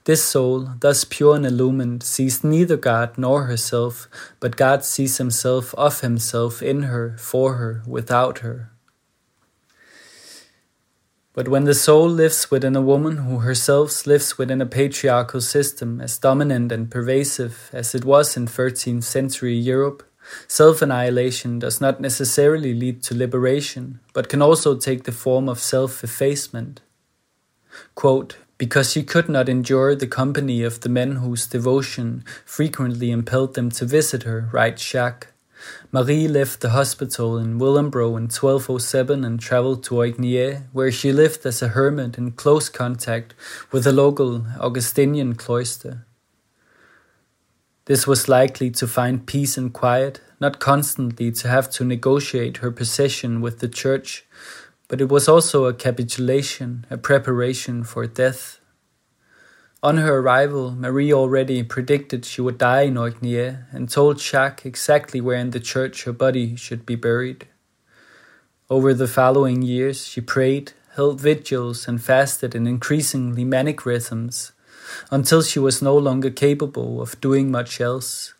this 0.05 0.23
soul, 0.23 0.69
thus 0.79 1.03
pure 1.03 1.35
and 1.35 1.45
illumined, 1.45 2.03
sees 2.03 2.43
neither 2.43 2.77
God 2.77 3.17
nor 3.17 3.43
herself, 3.43 4.07
but 4.39 4.57
God 4.57 4.83
sees 4.83 5.17
himself 5.17 5.73
of 5.75 6.01
himself 6.01 6.61
in 6.61 6.83
her, 6.83 7.15
for 7.17 7.55
her, 7.55 7.83
without 7.87 8.39
her. 8.39 8.73
But 11.33 11.47
when 11.47 11.63
the 11.63 11.73
soul 11.73 12.07
lives 12.07 12.51
within 12.51 12.75
a 12.75 12.81
woman 12.81 13.17
who 13.17 13.39
herself 13.39 14.05
lives 14.05 14.37
within 14.37 14.61
a 14.61 14.67
patriarchal 14.67 15.41
system 15.41 15.99
as 15.99 16.19
dominant 16.19 16.71
and 16.71 16.91
pervasive 16.91 17.71
as 17.73 17.95
it 17.95 18.05
was 18.05 18.37
in 18.37 18.45
13th 18.45 19.03
century 19.03 19.55
Europe, 19.55 20.03
self 20.47 20.83
annihilation 20.83 21.57
does 21.57 21.81
not 21.81 21.99
necessarily 21.99 22.75
lead 22.75 23.01
to 23.03 23.15
liberation, 23.15 23.99
but 24.13 24.29
can 24.29 24.43
also 24.43 24.77
take 24.77 25.05
the 25.05 25.11
form 25.11 25.49
of 25.49 25.59
self 25.59 26.03
effacement. 26.03 26.81
Quote, 27.95 28.37
because 28.57 28.91
she 28.91 29.03
could 29.03 29.27
not 29.27 29.49
endure 29.49 29.95
the 29.95 30.07
company 30.07 30.63
of 30.63 30.81
the 30.81 30.89
men 30.89 31.17
whose 31.17 31.47
devotion 31.47 32.23
frequently 32.45 33.11
impelled 33.11 33.55
them 33.55 33.69
to 33.71 33.85
visit 33.85 34.23
her, 34.23 34.49
writes 34.51 34.81
Jacques. 34.81 35.27
Marie 35.91 36.27
left 36.27 36.61
the 36.61 36.71
hospital 36.71 37.37
in 37.37 37.59
Willambroux 37.59 38.17
in 38.17 38.23
1207 38.23 39.23
and 39.23 39.39
traveled 39.39 39.83
to 39.83 39.95
Oignies, 39.95 40.63
where 40.73 40.91
she 40.91 41.13
lived 41.13 41.45
as 41.45 41.61
a 41.61 41.69
hermit 41.69 42.17
in 42.17 42.31
close 42.31 42.69
contact 42.69 43.33
with 43.71 43.83
the 43.85 43.93
local 43.93 44.45
Augustinian 44.59 45.35
cloister. 45.35 46.05
This 47.85 48.07
was 48.07 48.29
likely 48.29 48.71
to 48.71 48.87
find 48.87 49.25
peace 49.25 49.57
and 49.57 49.73
quiet, 49.73 50.21
not 50.39 50.59
constantly 50.59 51.31
to 51.31 51.47
have 51.49 51.69
to 51.71 51.83
negotiate 51.83 52.57
her 52.57 52.71
position 52.71 53.41
with 53.41 53.59
the 53.59 53.67
church, 53.67 54.25
but 54.87 55.01
it 55.01 55.09
was 55.09 55.27
also 55.27 55.65
a 55.65 55.73
capitulation, 55.73 56.85
a 56.89 56.97
preparation 56.97 57.83
for 57.83 58.05
death. 58.07 58.59
On 59.81 59.97
her 59.97 60.19
arrival, 60.19 60.71
Marie 60.71 61.11
already 61.11 61.61
predicted 61.61 62.23
she 62.23 62.41
would 62.41 62.57
die 62.57 62.83
in 62.83 62.95
Oignies 62.95 63.65
and 63.71 63.89
told 63.89 64.19
Jacques 64.19 64.65
exactly 64.65 65.19
where 65.19 65.37
in 65.37 65.49
the 65.49 65.59
church 65.59 66.05
her 66.05 66.13
body 66.13 66.55
should 66.55 66.85
be 66.85 66.95
buried. 66.95 67.47
Over 68.69 68.93
the 68.93 69.09
following 69.09 69.61
years, 69.61 70.07
she 70.07 70.21
prayed, 70.21 70.71
held 70.95 71.19
vigils, 71.19 71.87
and 71.87 72.01
fasted 72.01 72.55
in 72.55 72.65
increasingly 72.65 73.43
manic 73.43 73.85
rhythms 73.85 74.53
until 75.11 75.41
she 75.41 75.59
was 75.59 75.81
no 75.81 75.97
longer 75.97 76.29
capable 76.29 77.01
of 77.01 77.19
doing 77.19 77.51
much 77.51 77.81
else. 77.81 78.33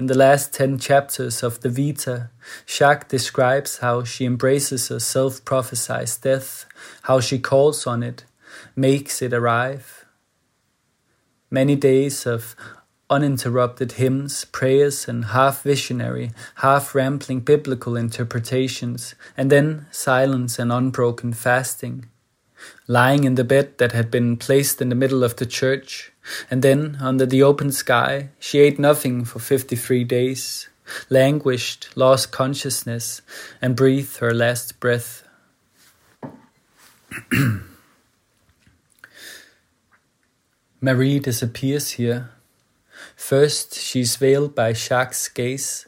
In 0.00 0.06
the 0.06 0.16
last 0.16 0.54
ten 0.54 0.78
chapters 0.78 1.42
of 1.42 1.60
the 1.60 1.68
Vita, 1.68 2.30
Jacques 2.66 3.10
describes 3.10 3.80
how 3.80 4.02
she 4.02 4.24
embraces 4.24 4.88
her 4.88 4.98
self 4.98 5.44
prophesied 5.44 6.10
death, 6.22 6.64
how 7.02 7.20
she 7.20 7.38
calls 7.38 7.86
on 7.86 8.02
it, 8.02 8.24
makes 8.74 9.20
it 9.20 9.34
arrive. 9.34 10.06
Many 11.50 11.76
days 11.76 12.24
of 12.24 12.56
uninterrupted 13.10 13.92
hymns, 14.00 14.46
prayers, 14.46 15.06
and 15.06 15.26
half 15.36 15.64
visionary, 15.64 16.30
half 16.54 16.94
rambling 16.94 17.40
biblical 17.40 17.94
interpretations, 17.94 19.14
and 19.36 19.52
then 19.52 19.86
silence 19.90 20.58
and 20.58 20.72
unbroken 20.72 21.34
fasting. 21.34 22.06
Lying 22.86 23.24
in 23.24 23.34
the 23.34 23.44
bed 23.44 23.76
that 23.76 23.92
had 23.92 24.10
been 24.10 24.38
placed 24.38 24.80
in 24.80 24.88
the 24.88 24.94
middle 24.94 25.22
of 25.22 25.36
the 25.36 25.44
church, 25.44 26.10
and 26.50 26.62
then, 26.62 26.96
under 27.00 27.26
the 27.26 27.42
open 27.42 27.72
sky, 27.72 28.30
she 28.38 28.60
ate 28.60 28.78
nothing 28.78 29.24
for 29.24 29.38
53 29.38 30.04
days, 30.04 30.68
languished, 31.08 31.88
lost 31.96 32.30
consciousness, 32.32 33.22
and 33.60 33.76
breathed 33.76 34.18
her 34.18 34.34
last 34.34 34.80
breath. 34.80 35.24
Marie 40.80 41.18
disappears 41.18 41.90
here. 41.92 42.30
First, 43.14 43.74
she's 43.74 44.16
veiled 44.16 44.54
by 44.54 44.72
Jacques' 44.72 45.34
gaze, 45.34 45.86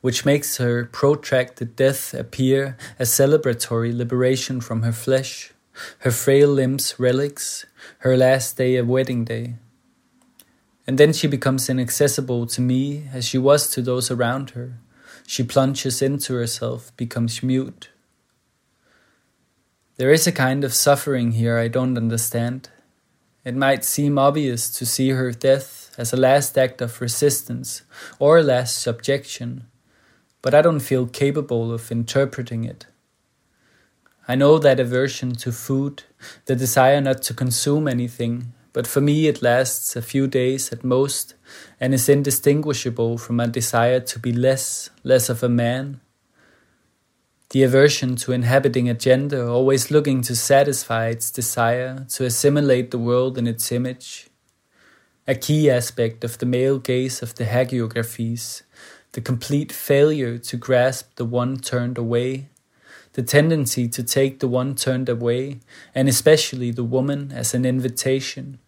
which 0.00 0.24
makes 0.24 0.56
her 0.56 0.86
protracted 0.86 1.76
death 1.76 2.14
appear 2.14 2.78
a 2.98 3.02
celebratory 3.02 3.94
liberation 3.94 4.60
from 4.60 4.82
her 4.82 4.92
flesh, 4.92 5.52
her 5.98 6.10
frail 6.10 6.48
limbs 6.48 6.98
relics, 6.98 7.66
her 7.98 8.16
last 8.16 8.56
day 8.56 8.76
a 8.76 8.84
wedding 8.84 9.24
day. 9.24 9.56
And 10.90 10.98
then 10.98 11.12
she 11.12 11.28
becomes 11.28 11.70
inaccessible 11.70 12.46
to 12.46 12.60
me 12.60 13.04
as 13.12 13.24
she 13.24 13.38
was 13.38 13.70
to 13.70 13.80
those 13.80 14.10
around 14.10 14.50
her. 14.50 14.80
She 15.24 15.44
plunges 15.44 16.02
into 16.02 16.34
herself, 16.34 16.90
becomes 16.96 17.44
mute. 17.44 17.90
There 19.98 20.10
is 20.10 20.26
a 20.26 20.32
kind 20.32 20.64
of 20.64 20.74
suffering 20.74 21.30
here 21.30 21.56
I 21.56 21.68
don't 21.68 21.96
understand. 21.96 22.70
It 23.44 23.54
might 23.54 23.84
seem 23.84 24.18
obvious 24.18 24.68
to 24.78 24.84
see 24.84 25.10
her 25.10 25.30
death 25.30 25.94
as 25.96 26.12
a 26.12 26.16
last 26.16 26.58
act 26.58 26.80
of 26.80 27.00
resistance 27.00 27.82
or 28.18 28.42
last 28.42 28.82
subjection, 28.82 29.68
but 30.42 30.56
I 30.56 30.60
don't 30.60 30.80
feel 30.80 31.06
capable 31.06 31.72
of 31.72 31.92
interpreting 31.92 32.64
it. 32.64 32.86
I 34.26 34.34
know 34.34 34.58
that 34.58 34.80
aversion 34.80 35.36
to 35.36 35.52
food, 35.52 36.02
the 36.46 36.56
desire 36.56 37.00
not 37.00 37.22
to 37.22 37.32
consume 37.32 37.86
anything, 37.86 38.54
but 38.72 38.86
for 38.86 39.00
me 39.00 39.26
it 39.26 39.42
lasts 39.42 39.96
a 39.96 40.02
few 40.02 40.26
days 40.26 40.72
at 40.72 40.84
most 40.84 41.34
and 41.80 41.92
is 41.94 42.08
indistinguishable 42.08 43.18
from 43.18 43.40
a 43.40 43.46
desire 43.46 44.00
to 44.00 44.18
be 44.18 44.32
less, 44.32 44.90
less 45.02 45.28
of 45.28 45.42
a 45.42 45.48
man. 45.48 46.00
The 47.50 47.64
aversion 47.64 48.14
to 48.16 48.32
inhabiting 48.32 48.88
a 48.88 48.94
gender, 48.94 49.48
always 49.48 49.90
looking 49.90 50.22
to 50.22 50.36
satisfy 50.36 51.08
its 51.08 51.32
desire 51.32 52.06
to 52.10 52.24
assimilate 52.24 52.92
the 52.92 52.98
world 52.98 53.36
in 53.36 53.48
its 53.48 53.72
image. 53.72 54.28
A 55.26 55.34
key 55.34 55.68
aspect 55.68 56.22
of 56.22 56.38
the 56.38 56.46
male 56.46 56.78
gaze 56.78 57.22
of 57.22 57.34
the 57.34 57.44
hagiographies, 57.44 58.62
the 59.12 59.20
complete 59.20 59.72
failure 59.72 60.38
to 60.38 60.56
grasp 60.56 61.16
the 61.16 61.24
one 61.24 61.56
turned 61.56 61.98
away, 61.98 62.49
the 63.20 63.26
tendency 63.26 63.86
to 63.86 64.02
take 64.02 64.38
the 64.38 64.48
one 64.48 64.74
turned 64.74 65.06
away, 65.06 65.60
and 65.94 66.08
especially 66.08 66.70
the 66.70 66.82
woman, 66.82 67.30
as 67.34 67.52
an 67.52 67.66
invitation, 67.66 68.58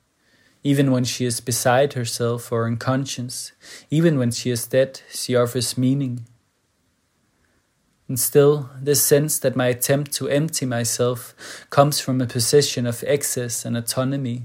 even 0.63 0.91
when 0.91 1.05
she 1.05 1.25
is 1.25 1.41
beside 1.41 1.95
herself 1.95 2.53
or 2.53 2.67
unconscious, 2.67 3.53
even 3.89 4.19
when 4.19 4.31
she 4.31 4.51
is 4.51 4.67
dead, 4.67 5.01
she 5.11 5.35
offers 5.35 5.79
meaning. 5.79 6.27
And 8.09 8.21
still, 8.21 8.69
this 8.79 9.03
sense 9.03 9.39
that 9.39 9.57
my 9.57 9.69
attempt 9.69 10.13
to 10.17 10.29
empty 10.29 10.67
myself 10.67 11.35
comes 11.71 11.99
from 11.99 12.21
a 12.21 12.27
position 12.27 12.87
of 12.87 13.03
excess 13.07 13.65
and 13.65 13.75
autonomy, 13.75 14.43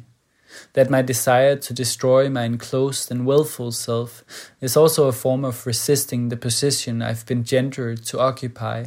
that 0.72 0.90
my 0.90 1.02
desire 1.02 1.58
to 1.58 1.74
destroy 1.74 2.30
my 2.30 2.46
enclosed 2.46 3.12
and 3.12 3.26
willful 3.26 3.74
self 3.74 4.24
is 4.62 4.78
also 4.78 5.10
a 5.10 5.20
form 5.24 5.44
of 5.44 5.68
resisting 5.68 6.30
the 6.30 6.38
position 6.38 7.02
I've 7.02 7.26
been 7.26 7.44
gendered 7.44 8.06
to 8.06 8.22
occupy. 8.22 8.86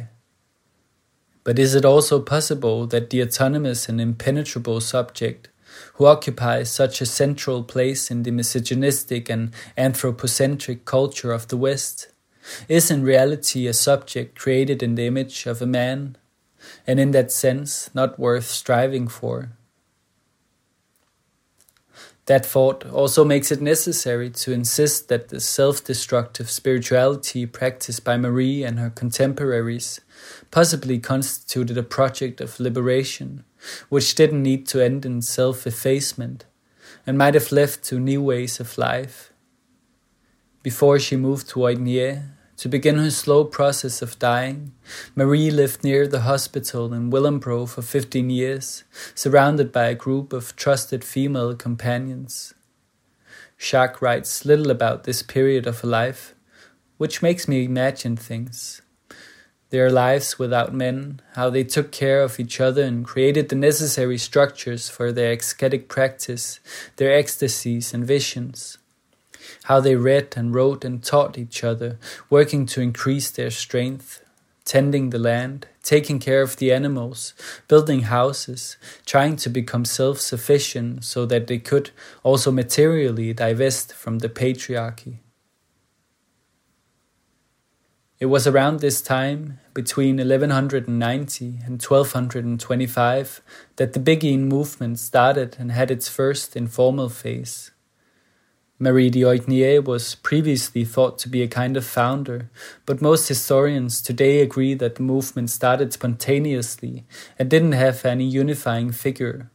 But 1.43 1.57
is 1.57 1.73
it 1.73 1.85
also 1.85 2.19
possible 2.19 2.85
that 2.87 3.09
the 3.09 3.21
autonomous 3.21 3.89
and 3.89 3.99
impenetrable 3.99 4.79
subject, 4.79 5.49
who 5.95 6.05
occupies 6.05 6.69
such 6.69 7.01
a 7.01 7.05
central 7.05 7.63
place 7.63 8.11
in 8.11 8.23
the 8.23 8.31
misogynistic 8.31 9.29
and 9.29 9.51
anthropocentric 9.75 10.85
culture 10.85 11.31
of 11.31 11.47
the 11.47 11.57
West, 11.57 12.09
is 12.67 12.91
in 12.91 13.03
reality 13.03 13.67
a 13.67 13.73
subject 13.73 14.37
created 14.37 14.83
in 14.83 14.95
the 14.95 15.07
image 15.07 15.45
of 15.45 15.61
a 15.61 15.65
man, 15.65 16.15
and 16.85 16.99
in 16.99 17.11
that 17.11 17.31
sense 17.31 17.89
not 17.93 18.19
worth 18.19 18.45
striving 18.45 19.07
for? 19.07 19.51
That 22.27 22.45
thought 22.45 22.85
also 22.85 23.25
makes 23.25 23.51
it 23.51 23.61
necessary 23.61 24.29
to 24.29 24.53
insist 24.53 25.09
that 25.09 25.29
the 25.29 25.39
self 25.39 25.83
destructive 25.83 26.51
spirituality 26.51 27.47
practiced 27.47 28.03
by 28.03 28.15
Marie 28.15 28.63
and 28.63 28.77
her 28.77 28.91
contemporaries 28.91 30.01
possibly 30.51 30.99
constituted 30.99 31.77
a 31.77 31.83
project 31.83 32.41
of 32.41 32.59
liberation, 32.59 33.43
which 33.89 34.15
didn't 34.15 34.43
need 34.43 34.67
to 34.67 34.83
end 34.83 35.05
in 35.05 35.21
self 35.21 35.65
effacement, 35.65 36.45
and 37.07 37.17
might 37.17 37.33
have 37.33 37.51
led 37.51 37.69
to 37.83 37.99
new 37.99 38.21
ways 38.21 38.59
of 38.59 38.77
life. 38.77 39.31
Before 40.63 40.99
she 40.99 41.15
moved 41.15 41.49
to 41.49 41.59
Oignies, 41.59 42.23
to 42.57 42.69
begin 42.69 42.99
her 42.99 43.09
slow 43.09 43.45
process 43.45 44.03
of 44.03 44.19
dying, 44.19 44.73
Marie 45.15 45.49
lived 45.49 45.83
near 45.83 46.05
the 46.05 46.21
hospital 46.21 46.93
in 46.93 47.09
Willambroux 47.09 47.67
for 47.67 47.81
15 47.81 48.29
years, 48.29 48.83
surrounded 49.15 49.71
by 49.71 49.85
a 49.85 49.95
group 49.95 50.31
of 50.31 50.55
trusted 50.55 51.03
female 51.03 51.55
companions. 51.55 52.53
Jacques 53.57 53.99
writes 53.99 54.45
little 54.45 54.69
about 54.69 55.05
this 55.05 55.23
period 55.23 55.65
of 55.65 55.79
her 55.79 55.87
life, 55.87 56.35
which 56.97 57.23
makes 57.23 57.47
me 57.47 57.63
imagine 57.63 58.15
things 58.15 58.80
their 59.71 59.89
lives 59.89 60.37
without 60.37 60.73
men, 60.73 61.21
how 61.35 61.49
they 61.49 61.63
took 61.63 61.91
care 61.91 62.21
of 62.21 62.39
each 62.39 62.59
other 62.59 62.83
and 62.83 63.05
created 63.05 63.49
the 63.49 63.55
necessary 63.55 64.17
structures 64.17 64.89
for 64.89 65.11
their 65.11 65.31
ascetic 65.31 65.87
practice, 65.87 66.59
their 66.97 67.13
ecstasies 67.13 67.93
and 67.93 68.05
visions. 68.05 68.77
How 69.63 69.79
they 69.79 69.95
read 69.95 70.33
and 70.35 70.53
wrote 70.53 70.83
and 70.83 71.01
taught 71.01 71.37
each 71.37 71.63
other, 71.63 71.97
working 72.29 72.65
to 72.67 72.81
increase 72.81 73.31
their 73.31 73.49
strength, 73.49 74.21
tending 74.65 75.09
the 75.09 75.19
land, 75.19 75.67
taking 75.83 76.19
care 76.19 76.41
of 76.41 76.57
the 76.57 76.73
animals, 76.73 77.33
building 77.69 78.01
houses, 78.01 78.75
trying 79.05 79.37
to 79.37 79.49
become 79.49 79.85
self 79.85 80.19
sufficient 80.19 81.05
so 81.05 81.25
that 81.25 81.47
they 81.47 81.59
could 81.59 81.91
also 82.23 82.51
materially 82.51 83.33
divest 83.33 83.93
from 83.93 84.19
the 84.19 84.29
patriarchy. 84.29 85.19
It 88.19 88.27
was 88.27 88.45
around 88.45 88.81
this 88.81 89.01
time, 89.01 89.59
between 89.73 90.17
1190 90.17 91.45
and 91.65 91.81
1225, 91.81 93.41
that 93.77 93.93
the 93.93 93.99
Beguine 93.99 94.47
movement 94.47 94.99
started 94.99 95.55
and 95.59 95.71
had 95.71 95.91
its 95.91 96.07
first 96.07 96.55
informal 96.55 97.09
phase. 97.09 97.71
Marie 98.79 99.11
de 99.11 99.21
d'Oignies 99.21 99.85
was 99.85 100.15
previously 100.15 100.83
thought 100.83 101.19
to 101.19 101.29
be 101.29 101.43
a 101.43 101.47
kind 101.47 101.77
of 101.77 101.85
founder, 101.85 102.49
but 102.87 102.99
most 102.99 103.27
historians 103.27 104.01
today 104.01 104.41
agree 104.41 104.73
that 104.73 104.95
the 104.95 105.03
movement 105.03 105.51
started 105.51 105.93
spontaneously 105.93 107.05
and 107.37 107.47
didn't 107.47 107.73
have 107.73 108.03
any 108.03 108.25
unifying 108.25 108.91
figure. 108.91 109.51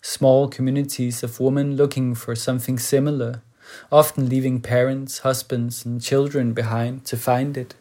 Small 0.00 0.46
communities 0.48 1.24
of 1.24 1.40
women 1.40 1.74
looking 1.74 2.14
for 2.14 2.36
something 2.36 2.78
similar, 2.78 3.42
often 3.90 4.28
leaving 4.28 4.60
parents, 4.60 5.18
husbands, 5.18 5.84
and 5.84 6.00
children 6.00 6.52
behind 6.52 7.04
to 7.06 7.16
find 7.16 7.56
it 7.56 7.74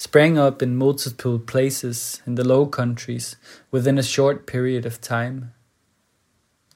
sprang 0.00 0.38
up 0.38 0.62
in 0.62 0.74
multiple 0.74 1.38
places 1.38 2.22
in 2.26 2.34
the 2.34 2.42
Low 2.42 2.64
Countries 2.64 3.36
within 3.70 3.98
a 3.98 4.02
short 4.02 4.46
period 4.46 4.86
of 4.86 4.98
time. 4.98 5.52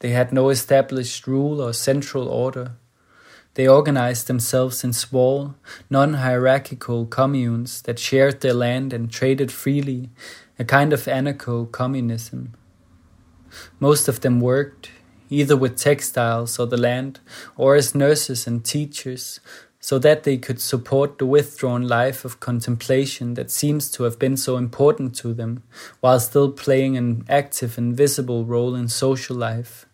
They 0.01 0.11
had 0.11 0.31
no 0.31 0.51
established 0.51 1.27
rule 1.27 1.59
or 1.59 1.73
central 1.73 2.29
order. 2.29 2.73
They 3.55 3.67
organized 3.67 4.27
themselves 4.27 4.85
in 4.85 4.93
small, 4.93 5.55
non 5.89 6.15
hierarchical 6.15 7.07
communes 7.07 7.81
that 7.83 7.99
shared 7.99 8.43
their 8.43 8.53
land 8.53 8.93
and 8.93 9.11
traded 9.11 9.51
freely, 9.51 10.11
a 10.59 10.65
kind 10.67 10.93
of 10.93 11.07
anarcho 11.07 11.73
communism. 11.73 12.53
Most 13.81 14.07
of 14.07 14.21
them 14.21 14.39
worked, 14.39 14.91
either 15.31 15.57
with 15.57 15.79
textiles 15.79 16.59
or 16.59 16.67
the 16.67 16.77
land, 16.77 17.21
or 17.57 17.75
as 17.75 17.95
nurses 17.95 18.47
and 18.47 18.63
teachers, 18.63 19.41
so 19.85 19.99
that 19.99 20.23
they 20.23 20.39
could 20.39 20.59
support 20.59 21.19
the 21.19 21.27
withdrawn 21.27 21.87
life 21.87 22.25
of 22.25 22.41
contemplation 22.41 23.35
that 23.35 23.51
seems 23.51 23.91
to 23.91 24.05
have 24.05 24.19
been 24.19 24.35
so 24.35 24.57
important 24.57 25.15
to 25.15 25.35
them, 25.35 25.63
while 26.01 26.19
still 26.19 26.51
playing 26.51 26.97
an 26.97 27.23
active 27.29 27.77
and 27.77 27.95
visible 27.95 28.47
role 28.47 28.75
in 28.75 28.89
social 28.89 29.37
life. 29.37 29.85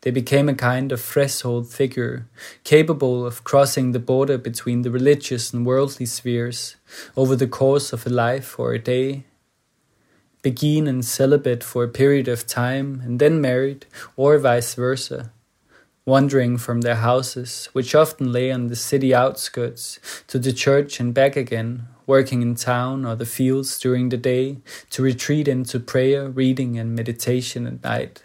They 0.00 0.10
became 0.10 0.48
a 0.48 0.54
kind 0.54 0.90
of 0.90 1.00
threshold 1.00 1.68
figure, 1.68 2.28
capable 2.64 3.24
of 3.24 3.44
crossing 3.44 3.92
the 3.92 4.00
border 4.00 4.36
between 4.36 4.82
the 4.82 4.90
religious 4.90 5.52
and 5.52 5.64
worldly 5.64 6.06
spheres 6.06 6.74
over 7.16 7.36
the 7.36 7.46
course 7.46 7.92
of 7.92 8.04
a 8.04 8.10
life 8.10 8.58
or 8.58 8.72
a 8.72 8.80
day. 8.80 9.26
Beguine 10.42 10.88
and 10.88 11.04
celibate 11.04 11.62
for 11.62 11.84
a 11.84 11.98
period 12.00 12.26
of 12.26 12.48
time 12.48 13.00
and 13.04 13.20
then 13.20 13.40
married, 13.40 13.86
or 14.16 14.38
vice 14.38 14.74
versa 14.74 15.30
wandering 16.04 16.58
from 16.58 16.80
their 16.80 16.96
houses, 16.96 17.68
which 17.72 17.94
often 17.94 18.32
lay 18.32 18.50
on 18.50 18.66
the 18.66 18.76
city 18.76 19.14
outskirts, 19.14 20.00
to 20.26 20.38
the 20.38 20.52
church 20.52 20.98
and 20.98 21.14
back 21.14 21.36
again, 21.36 21.86
working 22.06 22.42
in 22.42 22.54
town 22.54 23.04
or 23.04 23.14
the 23.14 23.26
fields 23.26 23.78
during 23.78 24.08
the 24.08 24.16
day, 24.16 24.58
to 24.90 25.02
retreat 25.02 25.46
into 25.46 25.78
prayer, 25.78 26.28
reading, 26.28 26.78
and 26.78 26.94
meditation 26.94 27.66
at 27.66 27.82
night. 27.84 28.24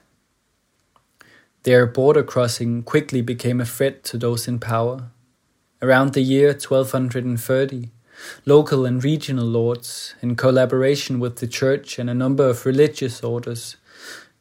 Their 1.63 1.85
border 1.85 2.23
crossing 2.23 2.81
quickly 2.83 3.21
became 3.21 3.61
a 3.61 3.65
threat 3.65 4.03
to 4.05 4.17
those 4.17 4.47
in 4.47 4.57
power. 4.57 5.11
Around 5.81 6.13
the 6.13 6.21
year 6.21 6.47
1230, 6.47 7.91
local 8.45 8.85
and 8.85 9.03
regional 9.03 9.45
lords, 9.45 10.15
in 10.21 10.35
collaboration 10.35 11.19
with 11.19 11.35
the 11.35 11.47
church 11.47 11.99
and 11.99 12.09
a 12.09 12.15
number 12.15 12.49
of 12.49 12.65
religious 12.65 13.23
orders, 13.23 13.75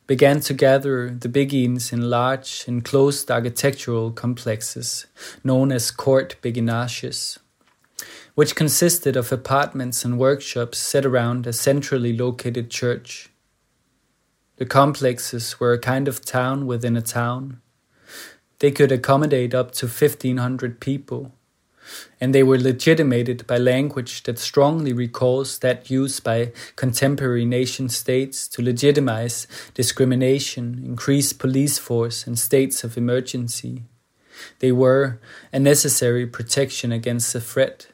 began 0.06 0.40
to 0.40 0.54
gather 0.54 1.10
the 1.10 1.28
beguines 1.28 1.92
in 1.92 2.08
large 2.08 2.64
enclosed 2.68 3.30
architectural 3.30 4.12
complexes 4.12 5.06
known 5.42 5.72
as 5.72 5.90
court 5.90 6.36
beguinages, 6.42 7.38
which 8.34 8.54
consisted 8.54 9.16
of 9.16 9.32
apartments 9.32 10.04
and 10.04 10.18
workshops 10.18 10.78
set 10.78 11.04
around 11.04 11.46
a 11.46 11.52
centrally 11.52 12.16
located 12.16 12.70
church. 12.70 13.30
The 14.56 14.66
complexes 14.66 15.58
were 15.58 15.72
a 15.72 15.78
kind 15.78 16.06
of 16.08 16.24
town 16.24 16.66
within 16.66 16.96
a 16.96 17.02
town. 17.02 17.60
They 18.60 18.70
could 18.70 18.92
accommodate 18.92 19.54
up 19.54 19.72
to 19.72 19.86
1500 19.86 20.80
people 20.80 21.32
and 22.20 22.34
they 22.34 22.42
were 22.42 22.58
legitimated 22.58 23.46
by 23.46 23.58
language 23.58 24.22
that 24.24 24.38
strongly 24.38 24.92
recalls 24.92 25.58
that 25.58 25.90
used 25.90 26.24
by 26.24 26.52
contemporary 26.76 27.44
nation 27.44 27.88
states 27.88 28.48
to 28.48 28.62
legitimize 28.62 29.46
discrimination, 29.74 30.82
increase 30.84 31.32
police 31.32 31.78
force, 31.78 32.26
and 32.26 32.38
states 32.38 32.84
of 32.84 32.96
emergency. 32.96 33.82
They 34.58 34.72
were 34.72 35.18
a 35.52 35.58
necessary 35.58 36.26
protection 36.26 36.92
against 36.92 37.32
the 37.32 37.40
threat 37.40 37.88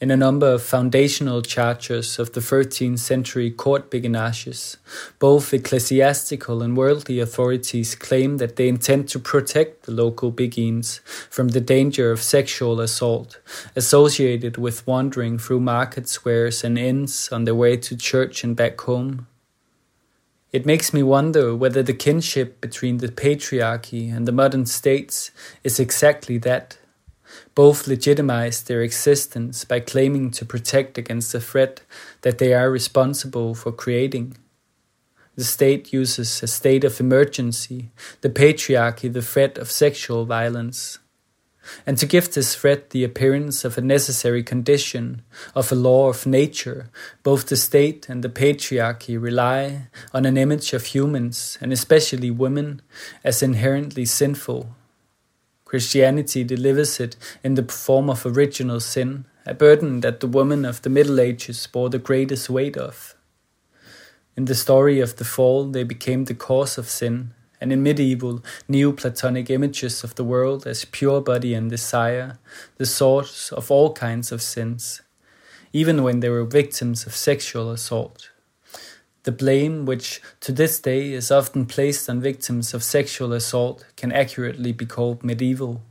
in 0.00 0.10
a 0.10 0.16
number 0.16 0.50
of 0.50 0.62
foundational 0.62 1.42
charters 1.42 2.18
of 2.18 2.32
the 2.32 2.40
13th 2.40 2.98
century 2.98 3.50
court 3.50 3.90
beguinages, 3.90 4.78
both 5.18 5.52
ecclesiastical 5.52 6.62
and 6.62 6.74
worldly 6.74 7.20
authorities 7.20 7.94
claim 7.94 8.38
that 8.38 8.56
they 8.56 8.66
intend 8.66 9.08
to 9.10 9.18
protect 9.18 9.82
the 9.82 9.92
local 9.92 10.32
beguines 10.32 11.00
from 11.28 11.48
the 11.48 11.60
danger 11.60 12.10
of 12.10 12.22
sexual 12.22 12.80
assault 12.80 13.40
associated 13.76 14.56
with 14.56 14.86
wandering 14.86 15.36
through 15.38 15.60
market 15.60 16.08
squares 16.08 16.64
and 16.64 16.78
inns 16.78 17.28
on 17.28 17.44
their 17.44 17.54
way 17.54 17.76
to 17.76 17.94
church 17.94 18.42
and 18.42 18.56
back 18.56 18.80
home. 18.80 19.26
It 20.50 20.66
makes 20.66 20.92
me 20.92 21.02
wonder 21.02 21.54
whether 21.54 21.82
the 21.82 21.94
kinship 21.94 22.60
between 22.60 22.98
the 22.98 23.08
patriarchy 23.08 24.12
and 24.12 24.26
the 24.26 24.32
modern 24.32 24.66
states 24.66 25.30
is 25.62 25.78
exactly 25.78 26.38
that 26.38 26.78
Both 27.60 27.86
legitimize 27.86 28.62
their 28.62 28.80
existence 28.80 29.66
by 29.66 29.80
claiming 29.80 30.30
to 30.30 30.46
protect 30.46 30.96
against 30.96 31.32
the 31.32 31.42
threat 31.42 31.82
that 32.22 32.38
they 32.38 32.54
are 32.54 32.70
responsible 32.70 33.54
for 33.54 33.70
creating. 33.70 34.38
The 35.36 35.44
state 35.44 35.92
uses 35.92 36.42
a 36.42 36.46
state 36.46 36.84
of 36.84 37.00
emergency, 37.00 37.90
the 38.22 38.30
patriarchy 38.30 39.12
the 39.12 39.20
threat 39.20 39.58
of 39.58 39.70
sexual 39.70 40.24
violence, 40.24 41.00
and 41.84 41.98
to 41.98 42.06
give 42.06 42.32
this 42.32 42.54
threat 42.54 42.90
the 42.90 43.04
appearance 43.04 43.62
of 43.62 43.76
a 43.76 43.82
necessary 43.82 44.42
condition, 44.42 45.20
of 45.54 45.70
a 45.70 45.74
law 45.74 46.08
of 46.08 46.24
nature, 46.24 46.88
both 47.22 47.46
the 47.46 47.58
state 47.58 48.08
and 48.08 48.24
the 48.24 48.30
patriarchy 48.30 49.20
rely 49.20 49.88
on 50.14 50.24
an 50.24 50.38
image 50.38 50.72
of 50.72 50.86
humans, 50.86 51.58
and 51.60 51.74
especially 51.74 52.30
women, 52.30 52.80
as 53.22 53.42
inherently 53.42 54.06
sinful. 54.06 54.74
Christianity 55.70 56.42
delivers 56.42 56.98
it 56.98 57.14
in 57.44 57.54
the 57.54 57.62
form 57.62 58.10
of 58.10 58.26
original 58.26 58.80
sin, 58.80 59.26
a 59.46 59.54
burden 59.54 60.00
that 60.00 60.18
the 60.18 60.26
women 60.26 60.64
of 60.64 60.82
the 60.82 60.90
Middle 60.90 61.20
Ages 61.20 61.68
bore 61.68 61.88
the 61.88 61.96
greatest 61.96 62.50
weight 62.50 62.76
of. 62.76 63.14
In 64.36 64.46
the 64.46 64.56
story 64.56 64.98
of 64.98 65.14
the 65.14 65.24
fall, 65.24 65.66
they 65.66 65.84
became 65.84 66.24
the 66.24 66.34
cause 66.34 66.76
of 66.76 66.90
sin, 66.90 67.34
and 67.60 67.72
in 67.72 67.84
medieval 67.84 68.42
Neoplatonic 68.66 69.48
images 69.48 70.02
of 70.02 70.16
the 70.16 70.24
world 70.24 70.66
as 70.66 70.84
pure 70.86 71.20
body 71.20 71.54
and 71.54 71.70
desire, 71.70 72.40
the 72.78 72.84
source 72.84 73.52
of 73.52 73.70
all 73.70 73.92
kinds 73.92 74.32
of 74.32 74.42
sins, 74.42 75.02
even 75.72 76.02
when 76.02 76.18
they 76.18 76.30
were 76.30 76.42
victims 76.42 77.06
of 77.06 77.14
sexual 77.14 77.70
assault. 77.70 78.29
The 79.24 79.32
blame, 79.32 79.84
which 79.84 80.22
to 80.40 80.52
this 80.52 80.80
day 80.80 81.12
is 81.12 81.30
often 81.30 81.66
placed 81.66 82.08
on 82.08 82.20
victims 82.20 82.72
of 82.72 82.82
sexual 82.82 83.32
assault, 83.32 83.84
can 83.96 84.12
accurately 84.12 84.72
be 84.72 84.86
called 84.86 85.22
medieval. 85.22 85.82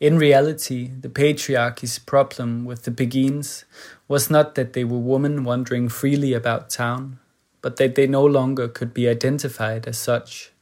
In 0.00 0.18
reality, 0.18 0.90
the 1.00 1.08
patriarchy's 1.08 1.98
problem 1.98 2.64
with 2.64 2.84
the 2.84 2.90
Beguines 2.90 3.64
was 4.06 4.30
not 4.30 4.54
that 4.54 4.72
they 4.72 4.84
were 4.84 4.98
women 4.98 5.44
wandering 5.44 5.88
freely 5.88 6.34
about 6.34 6.70
town, 6.70 7.18
but 7.62 7.76
that 7.76 7.94
they 7.94 8.06
no 8.06 8.24
longer 8.24 8.68
could 8.68 8.94
be 8.94 9.08
identified 9.08 9.88
as 9.88 9.98
such. 9.98 10.52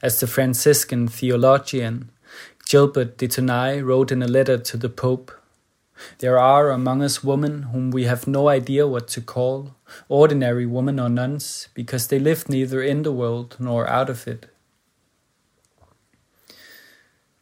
As 0.00 0.20
the 0.20 0.26
Franciscan 0.26 1.08
theologian 1.08 2.10
Gilbert 2.66 3.18
de 3.18 3.28
Tournai 3.28 3.80
wrote 3.80 4.10
in 4.10 4.22
a 4.22 4.26
letter 4.26 4.56
to 4.56 4.76
the 4.76 4.88
Pope, 4.88 5.30
there 6.18 6.38
are 6.38 6.70
among 6.70 7.02
us 7.02 7.22
women 7.22 7.64
whom 7.64 7.90
we 7.90 8.04
have 8.04 8.26
no 8.26 8.48
idea 8.48 8.86
what 8.86 9.08
to 9.08 9.20
call, 9.20 9.74
ordinary 10.08 10.66
women 10.66 10.98
or 10.98 11.08
nuns, 11.08 11.68
because 11.74 12.08
they 12.08 12.18
live 12.18 12.48
neither 12.48 12.82
in 12.82 13.02
the 13.02 13.12
world 13.12 13.56
nor 13.58 13.88
out 13.88 14.10
of 14.10 14.26
it. 14.26 14.46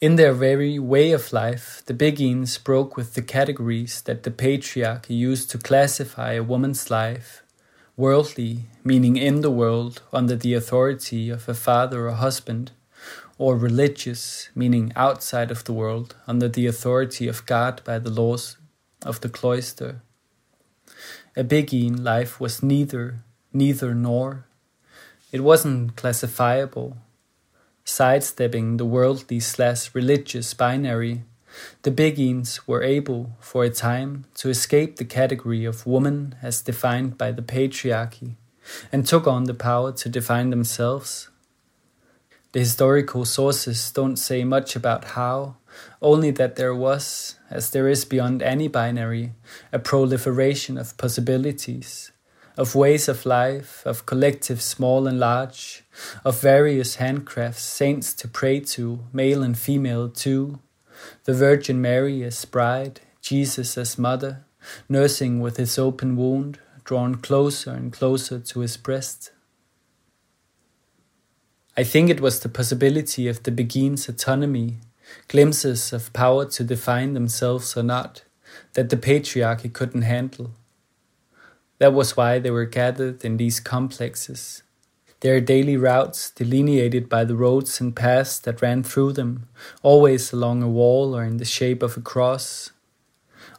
In 0.01 0.17
their 0.17 0.33
very 0.33 0.81
way 0.81 1.13
of 1.13 1.33
life, 1.33 1.81
the 1.87 1.95
Beguines 1.95 2.63
broke 2.63 2.97
with 2.97 3.15
the 3.15 3.23
categories 3.23 4.03
that 4.03 4.25
the 4.25 4.33
patriarchy 4.33 5.17
used 5.17 5.51
to 5.53 5.59
classify 5.59 6.33
a 6.33 6.43
woman's 6.43 6.91
life 6.91 7.43
worldly, 7.97 8.65
meaning 8.83 9.17
in 9.17 9.43
the 9.43 9.51
world, 9.51 10.03
under 10.13 10.35
the 10.35 10.55
authority 10.55 11.31
of 11.31 11.49
a 11.49 11.55
father 11.55 12.09
or 12.09 12.13
husband, 12.13 12.73
or 13.39 13.57
religious, 13.57 14.49
meaning 14.55 14.93
outside 14.97 15.51
of 15.51 15.65
the 15.65 15.73
world, 15.73 16.17
under 16.27 16.49
the 16.49 16.67
authority 16.67 17.29
of 17.29 17.47
God 17.47 17.83
by 17.85 17.99
the 17.99 18.11
laws 18.11 18.57
of 19.05 19.21
the 19.21 19.29
cloister. 19.29 20.03
A 21.37 21.43
Beguine 21.43 22.05
life 22.05 22.41
was 22.41 22.63
neither, 22.63 23.21
neither 23.53 23.95
nor. 23.95 24.45
It 25.33 25.43
wasn't 25.43 25.97
classifiable, 25.97 26.99
sidestepping 27.85 28.77
the 28.77 28.85
worldly 28.85 29.41
slash 29.41 29.95
religious 29.95 30.53
binary 30.55 31.23
the 31.83 31.91
Beguines 31.91 32.61
were 32.67 32.83
able, 32.83 33.37
for 33.41 33.65
a 33.65 33.71
time, 33.71 34.25
to 34.37 34.49
escape 34.49 34.97
the 34.97 35.05
category 35.05 35.65
of 35.65 35.87
woman 35.87 36.35
as 36.43 36.63
defined 36.63 37.19
by 37.19 37.33
the 37.33 37.43
patriarchy, 37.43 38.37
and 38.91 39.07
took 39.07 39.27
on 39.27 39.45
the 39.45 39.55
power 39.55 39.93
to 39.93 40.09
define 40.09 40.51
themselves. 40.51 41.29
The 42.53 42.61
historical 42.61 43.25
sources 43.25 43.91
don't 43.91 44.17
say 44.17 44.45
much 44.45 44.77
about 44.77 45.05
how, 45.17 45.57
only 46.03 46.31
that 46.33 46.57
there 46.57 46.75
was, 46.75 47.37
as 47.49 47.71
there 47.71 47.89
is 47.89 48.05
beyond 48.05 48.43
any 48.43 48.69
binary, 48.69 49.33
a 49.73 49.79
proliferation 49.79 50.77
of 50.77 50.97
possibilities, 50.99 52.13
of 52.59 52.75
ways 52.75 53.09
of 53.09 53.25
life, 53.25 53.83
of 53.87 54.05
collective 54.05 54.61
small 54.61 55.07
and 55.07 55.19
large, 55.19 55.83
of 56.27 56.43
various 56.43 56.97
handcrafts, 56.97 57.63
saints 57.63 58.13
to 58.13 58.29
pray 58.29 58.61
to, 58.61 59.01
male 59.15 59.43
and 59.43 59.57
female 59.57 60.11
too, 60.11 60.59
the 61.25 61.33
Virgin 61.33 61.81
Mary 61.81 62.23
as 62.23 62.45
bride, 62.45 63.01
Jesus 63.23 63.79
as 63.79 63.99
mother, 63.99 64.45
nursing 64.91 65.41
with 65.41 65.57
his 65.57 65.79
open 65.79 66.17
wound, 66.17 66.59
drawn 66.85 67.15
closer 67.15 67.71
and 67.71 67.95
closer 67.95 68.39
to 68.39 68.61
his 68.61 68.77
breast. 68.77 69.31
I 71.75 71.85
think 71.85 72.11
it 72.11 72.21
was 72.21 72.41
the 72.41 72.51
possibility 72.51 73.29
of 73.29 73.43
the 73.45 73.51
Beguines' 73.51 74.07
autonomy, 74.07 74.77
glimpses 75.29 75.93
of 75.95 76.13
power 76.13 76.45
to 76.45 76.65
define 76.65 77.15
themselves 77.15 77.77
or 77.77 77.83
not, 77.83 78.25
that 78.75 78.91
the 78.91 78.97
patriarchy 78.99 79.73
couldn't 79.73 80.03
handle. 80.03 80.51
That 81.79 81.95
was 81.95 82.15
why 82.15 82.39
they 82.39 82.51
were 82.51 82.67
gathered 82.67 83.25
in 83.25 83.39
these 83.39 83.59
complexes, 83.59 84.63
their 85.21 85.41
daily 85.41 85.79
routes 85.79 86.31
delineated 86.31 87.09
by 87.09 87.25
the 87.25 87.37
roads 87.37 87.81
and 87.81 87.97
paths 87.97 88.39
that 88.41 88.61
ran 88.61 88.83
through 88.83 89.15
them, 89.15 89.49
always 89.83 90.31
along 90.31 90.63
a 90.63 90.69
wall 90.69 91.17
or 91.17 91.25
in 91.25 91.39
the 91.39 91.47
shape 91.47 91.83
of 91.83 91.97
a 91.97 92.03
cross. 92.03 92.71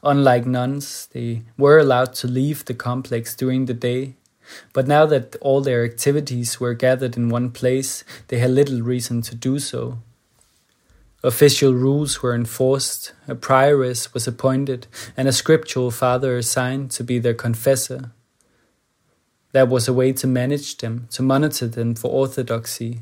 Unlike 0.03 0.45
nuns, 0.45 1.07
they 1.13 1.41
were 1.57 1.79
allowed 1.79 2.13
to 2.15 2.27
leave 2.27 2.65
the 2.65 2.75
complex 2.75 3.35
during 3.35 3.65
the 3.65 3.73
day, 3.73 4.17
but 4.73 4.87
now 4.87 5.05
that 5.05 5.35
all 5.41 5.61
their 5.61 5.83
activities 5.83 6.59
were 6.59 6.73
gathered 6.73 7.17
in 7.17 7.29
one 7.29 7.51
place, 7.51 8.03
they 8.27 8.39
had 8.39 8.51
little 8.51 8.81
reason 8.81 9.21
to 9.23 9.35
do 9.35 9.59
so. 9.59 9.99
Official 11.23 11.73
rules 11.73 12.21
were 12.21 12.35
enforced, 12.35 13.13
a 13.29 13.35
prioress 13.35 14.13
was 14.13 14.27
appointed, 14.27 14.87
and 15.15 15.27
a 15.27 15.31
scriptural 15.31 15.89
father 15.89 16.35
assigned 16.37 16.91
to 16.91 17.03
be 17.03 17.17
their 17.17 17.33
confessor. 17.33 18.11
That 19.53 19.69
was 19.69 19.87
a 19.87 19.93
way 19.93 20.11
to 20.13 20.27
manage 20.27 20.77
them, 20.77 21.07
to 21.11 21.23
monitor 21.23 21.67
them 21.67 21.95
for 21.95 22.11
orthodoxy. 22.11 23.01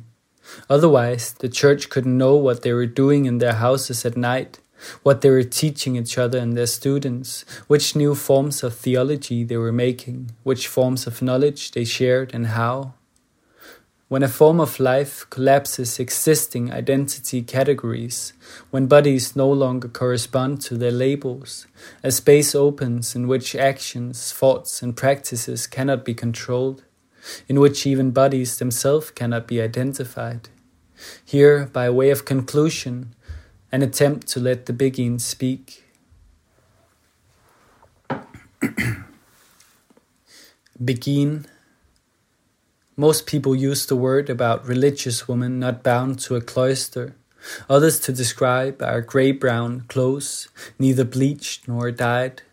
Otherwise, 0.70 1.34
the 1.34 1.50
church 1.50 1.90
couldn't 1.90 2.18
know 2.18 2.36
what 2.36 2.62
they 2.62 2.74
were 2.74 2.86
doing 2.86 3.26
in 3.26 3.40
their 3.40 3.54
houses 3.54 4.06
at 4.06 4.16
night, 4.16 4.60
what 5.04 5.22
they 5.22 5.30
were 5.30 5.44
teaching 5.44 5.96
each 5.96 6.18
other 6.18 6.40
and 6.40 6.58
their 6.58 6.68
students, 6.68 7.46
which 7.68 7.96
new 7.96 8.16
forms 8.16 8.64
of 8.64 8.76
theology 8.76 9.44
they 9.44 9.58
were 9.58 9.72
making, 9.72 10.32
which 10.44 10.68
forms 10.68 11.08
of 11.08 11.22
knowledge 11.22 11.72
they 11.72 11.84
shared, 11.84 12.34
and 12.34 12.48
how. 12.48 12.94
When 14.12 14.24
a 14.24 14.28
form 14.28 14.60
of 14.60 14.78
life 14.78 15.26
collapses 15.30 15.98
existing 15.98 16.70
identity 16.70 17.42
categories, 17.42 18.34
when 18.70 18.88
bodies 18.88 19.38
no 19.38 19.50
longer 19.50 19.88
correspond 19.88 20.60
to 20.64 20.76
their 20.76 20.92
labels, 20.92 21.66
a 22.04 22.12
space 22.12 22.54
opens 22.54 23.16
in 23.16 23.30
which 23.30 23.56
actions, 23.56 24.34
thoughts, 24.34 24.84
and 24.84 24.98
practices 24.98 25.66
cannot 25.66 26.04
be 26.04 26.14
controlled, 26.14 26.84
in 27.48 27.62
which 27.62 27.88
even 27.88 28.12
bodies 28.12 28.58
themselves 28.58 29.12
cannot 29.12 29.48
be 29.48 29.62
identified. 29.62 30.50
Here, 31.24 31.70
by 31.72 31.90
way 31.90 32.10
of 32.10 32.26
conclusion, 32.26 33.16
an 33.72 33.82
attempt 33.82 34.28
to 34.28 34.40
let 34.40 34.66
the 34.66 34.74
Beguine 34.74 35.20
speak. 35.20 35.86
Beguine 40.84 41.46
most 42.98 43.26
people 43.26 43.56
use 43.56 43.86
the 43.86 43.96
word 43.96 44.30
about 44.30 44.68
religious 44.68 45.28
women 45.28 45.60
not 45.60 45.82
bound 45.82 46.20
to 46.20 46.36
a 46.36 46.42
cloister, 46.42 47.16
others 47.70 48.00
to 48.02 48.12
describe 48.12 48.82
our 48.82 49.02
grey 49.02 49.32
brown 49.32 49.86
clothes, 49.88 50.50
neither 50.78 51.06
bleached 51.06 51.68
nor 51.68 51.90
dyed. 51.90 52.44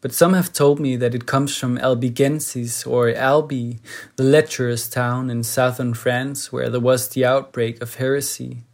But 0.00 0.14
some 0.14 0.32
have 0.32 0.52
told 0.52 0.80
me 0.80 0.96
that 0.96 1.14
it 1.14 1.26
comes 1.26 1.56
from 1.56 1.78
Albigensis 1.78 2.86
or 2.86 3.10
Albi, 3.10 3.78
the 4.16 4.24
lecherous 4.24 4.88
town 4.88 5.30
in 5.30 5.42
southern 5.42 5.94
France 5.94 6.50
where 6.50 6.70
there 6.70 6.80
was 6.80 7.10
the 7.10 7.24
outbreak 7.24 7.82
of 7.82 7.96
heresy 7.96 8.64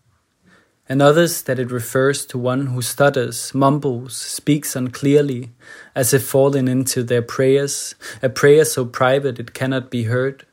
and 0.92 1.00
others 1.00 1.40
that 1.44 1.58
it 1.58 1.70
refers 1.70 2.26
to 2.26 2.36
one 2.36 2.66
who 2.66 2.82
stutters, 2.82 3.54
mumbles, 3.54 4.14
speaks 4.14 4.76
unclearly, 4.76 5.48
as 5.94 6.12
if 6.12 6.22
falling 6.22 6.68
into 6.68 7.02
their 7.02 7.22
prayers, 7.22 7.94
a 8.22 8.28
prayer 8.28 8.62
so 8.62 8.84
private 8.84 9.38
it 9.38 9.54
cannot 9.54 9.88
be 9.88 10.02
heard. 10.02 10.44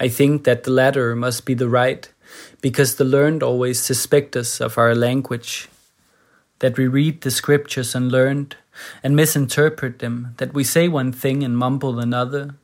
I 0.00 0.08
think 0.08 0.42
that 0.42 0.64
the 0.64 0.72
latter 0.72 1.14
must 1.14 1.46
be 1.46 1.54
the 1.54 1.68
right, 1.68 2.12
because 2.60 2.96
the 2.96 3.04
learned 3.04 3.44
always 3.44 3.78
suspect 3.78 4.34
us 4.34 4.60
of 4.60 4.76
our 4.76 4.96
language, 4.96 5.68
that 6.58 6.76
we 6.76 6.88
read 6.88 7.20
the 7.20 7.30
scriptures 7.30 7.94
unlearned 7.94 8.56
and 9.04 9.14
misinterpret 9.14 10.00
them, 10.00 10.34
that 10.38 10.52
we 10.52 10.64
say 10.64 10.88
one 10.88 11.12
thing 11.12 11.44
and 11.44 11.56
mumble 11.56 12.00
another, 12.00 12.56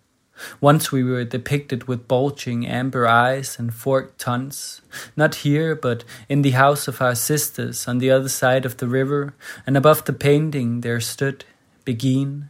Once 0.61 0.91
we 0.91 1.03
were 1.03 1.25
depicted 1.25 1.85
with 1.89 2.09
bulging 2.09 2.67
amber 2.67 3.07
eyes 3.07 3.59
and 3.59 3.75
forked 3.75 4.19
tongues, 4.19 4.83
not 5.17 5.37
here, 5.37 5.75
but 5.75 6.05
in 6.29 6.43
the 6.43 6.51
house 6.51 6.89
of 6.89 7.01
our 7.01 7.15
sisters 7.15 7.87
on 7.89 7.99
the 7.99 8.11
other 8.11 8.29
side 8.29 8.65
of 8.65 8.77
the 8.77 8.89
river, 8.89 9.35
and 9.67 9.77
above 9.77 10.05
the 10.05 10.13
painting 10.13 10.81
there 10.81 11.01
stood 11.01 11.45
Begin. 11.85 12.49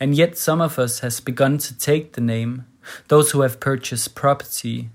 And 0.00 0.14
yet 0.14 0.38
some 0.38 0.60
of 0.60 0.78
us 0.78 1.00
has 1.00 1.20
begun 1.20 1.58
to 1.58 1.78
take 1.78 2.12
the 2.12 2.20
name, 2.20 2.66
those 3.08 3.30
who 3.30 3.42
have 3.42 3.60
purchased 3.60 4.14
property. 4.14 4.90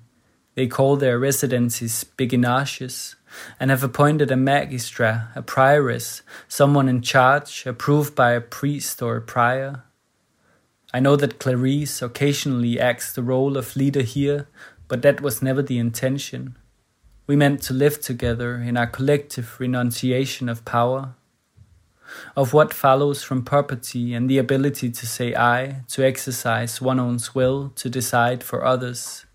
They 0.56 0.68
call 0.68 0.98
their 0.98 1.20
residences 1.20 2.06
beguinages, 2.18 3.16
and 3.60 3.70
have 3.70 3.84
appointed 3.84 4.32
a 4.32 4.36
magistra, 4.36 5.36
a 5.36 5.42
prioress, 5.42 6.22
someone 6.48 6.90
in 6.90 7.02
charge, 7.02 7.66
approved 7.66 8.16
by 8.16 8.32
a 8.32 8.42
priest 8.42 9.02
or 9.02 9.16
a 9.16 9.22
prior. 9.22 9.84
I 10.92 11.00
know 11.00 11.16
that 11.18 11.40
Clarice 11.40 12.02
occasionally 12.02 12.80
acts 12.80 13.14
the 13.14 13.22
role 13.22 13.58
of 13.58 13.76
leader 13.76 14.02
here, 14.02 14.48
but 14.88 15.04
that 15.04 15.22
was 15.22 15.42
never 15.42 15.62
the 15.62 15.78
intention. 15.78 16.58
We 17.28 17.36
meant 17.36 17.62
to 17.64 17.74
live 17.74 18.02
together 18.02 18.56
in 18.56 18.76
our 18.76 18.88
collective 18.88 19.60
renunciation 19.60 20.50
of 20.50 20.66
power, 20.66 21.14
of 22.36 22.54
what 22.54 22.74
follows 22.74 23.22
from 23.22 23.46
property 23.46 24.16
and 24.16 24.28
the 24.28 24.40
ability 24.40 24.90
to 24.90 25.06
say 25.06 25.36
I, 25.36 25.84
to 25.90 26.04
exercise 26.04 26.82
one's 26.82 27.36
will, 27.36 27.70
to 27.76 27.88
decide 27.88 28.44
for 28.44 28.66
others. 28.66 29.28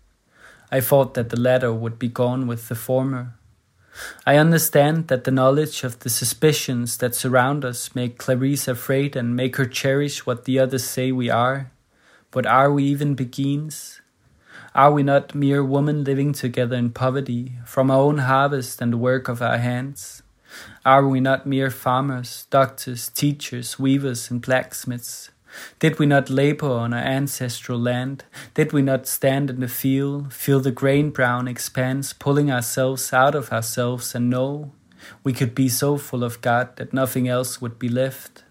I 0.69 0.81
thought 0.81 1.13
that 1.13 1.29
the 1.29 1.39
latter 1.39 1.71
would 1.71 1.97
be 1.97 2.09
gone 2.09 2.47
with 2.47 2.67
the 2.67 2.75
former. 2.75 3.35
I 4.25 4.37
understand 4.37 5.07
that 5.07 5.23
the 5.23 5.31
knowledge 5.31 5.83
of 5.83 5.99
the 5.99 6.09
suspicions 6.09 6.97
that 6.97 7.15
surround 7.15 7.63
us 7.63 7.95
make 7.95 8.17
Clarice 8.17 8.67
afraid 8.67 9.15
and 9.15 9.35
make 9.35 9.55
her 9.55 9.65
cherish 9.65 10.25
what 10.25 10.45
the 10.45 10.59
others 10.59 10.83
say 10.83 11.11
we 11.11 11.29
are. 11.29 11.71
But 12.31 12.45
are 12.45 12.71
we 12.71 12.83
even 12.83 13.15
beguines? 13.15 14.01
Are 14.73 14.91
we 14.91 15.03
not 15.03 15.33
mere 15.33 15.63
women 15.63 16.03
living 16.03 16.33
together 16.33 16.75
in 16.75 16.89
poverty, 16.89 17.53
from 17.65 17.89
our 17.89 18.01
own 18.01 18.17
harvest 18.17 18.81
and 18.81 18.91
the 18.91 18.97
work 18.97 19.29
of 19.29 19.41
our 19.41 19.57
hands? 19.57 20.21
Are 20.85 21.07
we 21.07 21.19
not 21.19 21.45
mere 21.45 21.69
farmers, 21.69 22.47
doctors, 22.49 23.09
teachers, 23.09 23.79
weavers, 23.79 24.29
and 24.29 24.41
blacksmiths? 24.41 25.29
Did 25.79 25.99
we 25.99 26.05
not 26.05 26.29
labor 26.29 26.69
on 26.69 26.93
our 26.93 26.99
ancestral 26.99 27.79
land? 27.79 28.25
Did 28.53 28.73
we 28.73 28.81
not 28.81 29.07
stand 29.07 29.49
in 29.49 29.59
the 29.59 29.67
field, 29.67 30.33
feel 30.33 30.59
the 30.59 30.71
grain 30.71 31.09
brown 31.11 31.47
expanse 31.47 32.13
pulling 32.13 32.51
ourselves 32.51 33.13
out 33.13 33.35
of 33.35 33.51
ourselves 33.51 34.15
and 34.15 34.29
know 34.29 34.71
we 35.23 35.33
could 35.33 35.53
be 35.53 35.69
so 35.69 35.97
full 35.97 36.23
of 36.23 36.41
God 36.41 36.75
that 36.77 36.93
nothing 36.93 37.27
else 37.27 37.61
would 37.61 37.77
be 37.77 37.89
left? 37.89 38.43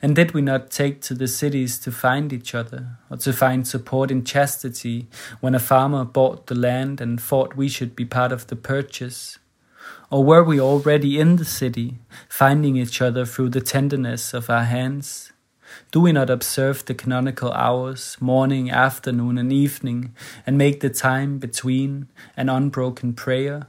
And 0.00 0.14
did 0.14 0.32
we 0.32 0.42
not 0.42 0.70
take 0.70 1.00
to 1.02 1.14
the 1.14 1.26
cities 1.26 1.78
to 1.80 1.90
find 1.90 2.32
each 2.32 2.54
other, 2.54 2.98
or 3.10 3.16
to 3.18 3.32
find 3.32 3.66
support 3.66 4.10
in 4.10 4.24
chastity 4.24 5.08
when 5.40 5.54
a 5.54 5.58
farmer 5.58 6.04
bought 6.04 6.46
the 6.46 6.54
land 6.54 7.00
and 7.00 7.20
thought 7.20 7.56
we 7.56 7.68
should 7.68 7.96
be 7.96 8.04
part 8.04 8.32
of 8.32 8.46
the 8.46 8.56
purchase? 8.56 9.38
Or 10.10 10.22
were 10.22 10.44
we 10.44 10.60
already 10.60 11.18
in 11.18 11.36
the 11.36 11.44
city, 11.44 11.98
finding 12.28 12.76
each 12.76 13.00
other 13.00 13.24
through 13.24 13.48
the 13.48 13.60
tenderness 13.60 14.34
of 14.34 14.50
our 14.50 14.64
hands? 14.64 15.31
Do 15.92 16.00
we 16.00 16.10
not 16.10 16.30
observe 16.30 16.86
the 16.86 16.94
canonical 16.94 17.52
hours, 17.52 18.16
morning, 18.18 18.70
afternoon, 18.70 19.36
and 19.36 19.52
evening, 19.52 20.14
and 20.46 20.56
make 20.56 20.80
the 20.80 20.88
time 20.88 21.38
between 21.38 22.08
an 22.34 22.48
unbroken 22.48 23.12
prayer? 23.12 23.66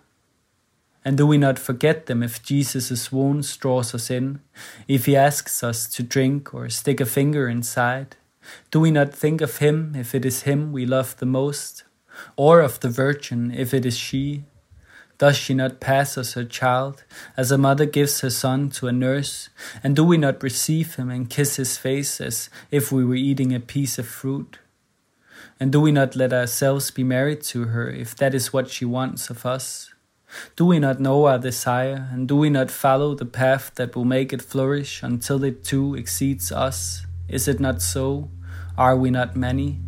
And 1.03 1.17
do 1.17 1.28
we 1.28 1.38
not 1.38 1.59
forget 1.59 2.05
them 2.05 2.24
if 2.24 2.41
Jesus' 2.41 3.11
wounds 3.11 3.57
draws 3.57 3.93
us 3.93 4.09
in, 4.09 4.39
if 4.88 5.05
he 5.05 5.17
asks 5.17 5.63
us 5.63 5.86
to 5.89 6.01
drink 6.01 6.53
or 6.53 6.69
stick 6.69 7.01
a 7.01 7.05
finger 7.05 7.49
inside? 7.49 8.15
Do 8.71 8.80
we 8.80 8.89
not 8.89 9.13
think 9.13 9.41
of 9.41 9.57
him 9.57 9.93
if 9.93 10.15
it 10.15 10.24
is 10.24 10.43
him 10.43 10.71
we 10.71 10.86
love 10.86 11.17
the 11.17 11.26
most, 11.26 11.84
or 12.38 12.61
of 12.61 12.80
the 12.80 12.89
Virgin 12.89 13.51
if 13.51 13.74
it 13.74 13.86
is 13.86 13.97
she? 13.97 14.45
Does 15.24 15.38
she 15.38 15.53
not 15.53 15.80
pass 15.80 16.17
us 16.17 16.34
her 16.34 16.43
child, 16.43 17.05
as 17.38 17.49
a 17.49 17.57
mother 17.57 17.86
gives 17.86 18.19
her 18.19 18.30
son 18.30 18.69
to 18.71 18.89
a 18.89 18.91
nurse? 18.91 19.47
And 19.82 19.95
do 19.95 20.03
we 20.03 20.17
not 20.17 20.43
receive 20.43 20.95
him 20.95 21.09
and 21.09 21.30
kiss 21.30 21.55
his 21.55 21.78
face 21.78 22.19
as 22.19 22.49
if 22.71 22.91
we 22.91 23.05
were 23.05 23.15
eating 23.15 23.55
a 23.55 23.61
piece 23.61 23.97
of 23.97 24.05
fruit? 24.05 24.59
And 25.61 25.71
do 25.71 25.80
we 25.80 25.93
not 25.93 26.17
let 26.17 26.34
ourselves 26.34 26.91
be 26.91 27.05
married 27.05 27.41
to 27.43 27.67
her 27.67 27.89
if 27.89 28.13
that 28.17 28.36
is 28.36 28.51
what 28.51 28.69
she 28.69 28.84
wants 28.84 29.30
of 29.30 29.45
us? 29.45 29.93
Do 30.57 30.65
we 30.65 30.78
not 30.78 30.99
know 30.99 31.24
our 31.24 31.39
desire, 31.39 32.09
and 32.11 32.28
do 32.28 32.36
we 32.36 32.49
not 32.49 32.69
follow 32.69 33.15
the 33.15 33.24
path 33.24 33.71
that 33.76 33.95
will 33.95 34.03
make 34.03 34.34
it 34.34 34.41
flourish 34.41 35.01
until 35.01 35.45
it 35.45 35.63
too 35.63 35.95
exceeds 35.95 36.51
us? 36.51 37.05
Is 37.30 37.47
it 37.47 37.61
not 37.61 37.82
so? 37.82 38.30
Are 38.78 38.97
we 38.97 39.09
not 39.09 39.38
many? 39.38 39.80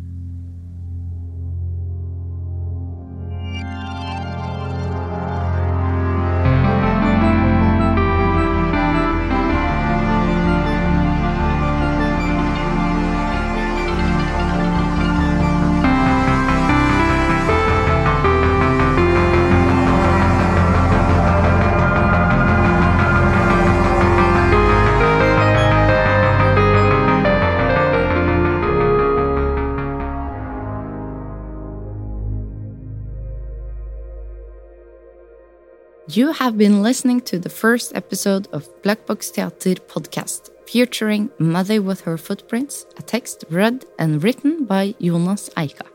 You 36.16 36.32
have 36.32 36.56
been 36.56 36.82
listening 36.82 37.20
to 37.28 37.38
the 37.38 37.50
first 37.50 37.94
episode 37.94 38.48
of 38.50 38.66
Black 38.80 39.04
Box 39.04 39.28
Theater 39.28 39.74
podcast, 39.74 40.48
featuring 40.66 41.28
Mother 41.38 41.82
with 41.82 42.00
Her 42.00 42.16
Footprints, 42.16 42.86
a 42.96 43.02
text 43.02 43.44
read 43.50 43.84
and 43.98 44.24
written 44.24 44.64
by 44.64 44.94
Jonas 44.98 45.50
Eika. 45.58 45.86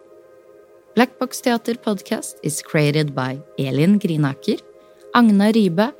Black 0.93 1.17
Box 1.17 1.39
Theater 1.39 1.73
podcast 1.73 2.35
is 2.43 2.61
created 2.61 3.15
by 3.15 3.41
Elin 3.57 3.99
Grinaker, 3.99 4.61
Agna 5.15 5.51
Ribe, 5.55 5.91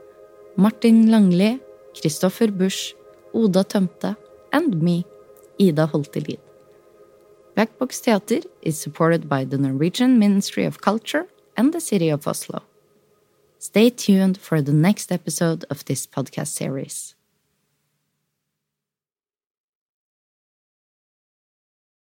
Martin 0.55 1.07
Langli, 1.07 1.59
Christopher 1.99 2.51
Busch, 2.51 2.93
Oda 3.33 3.63
Tømte, 3.63 4.15
and 4.53 4.83
me, 4.83 5.03
Ida 5.59 5.87
Holtelid. 5.87 6.37
Black 7.55 7.75
Box 7.79 7.99
Theater 7.99 8.41
is 8.61 8.77
supported 8.77 9.27
by 9.27 9.45
the 9.45 9.57
Norwegian 9.57 10.19
Ministry 10.19 10.65
of 10.65 10.79
Culture 10.79 11.25
and 11.57 11.73
the 11.73 11.81
City 11.81 12.09
of 12.09 12.27
Oslo. 12.27 12.61
Stay 13.61 13.91
tuned 13.91 14.39
for 14.39 14.59
the 14.59 14.73
next 14.73 15.11
episode 15.11 15.65
of 15.69 15.85
this 15.85 16.07
podcast 16.07 16.47
series. 16.47 17.13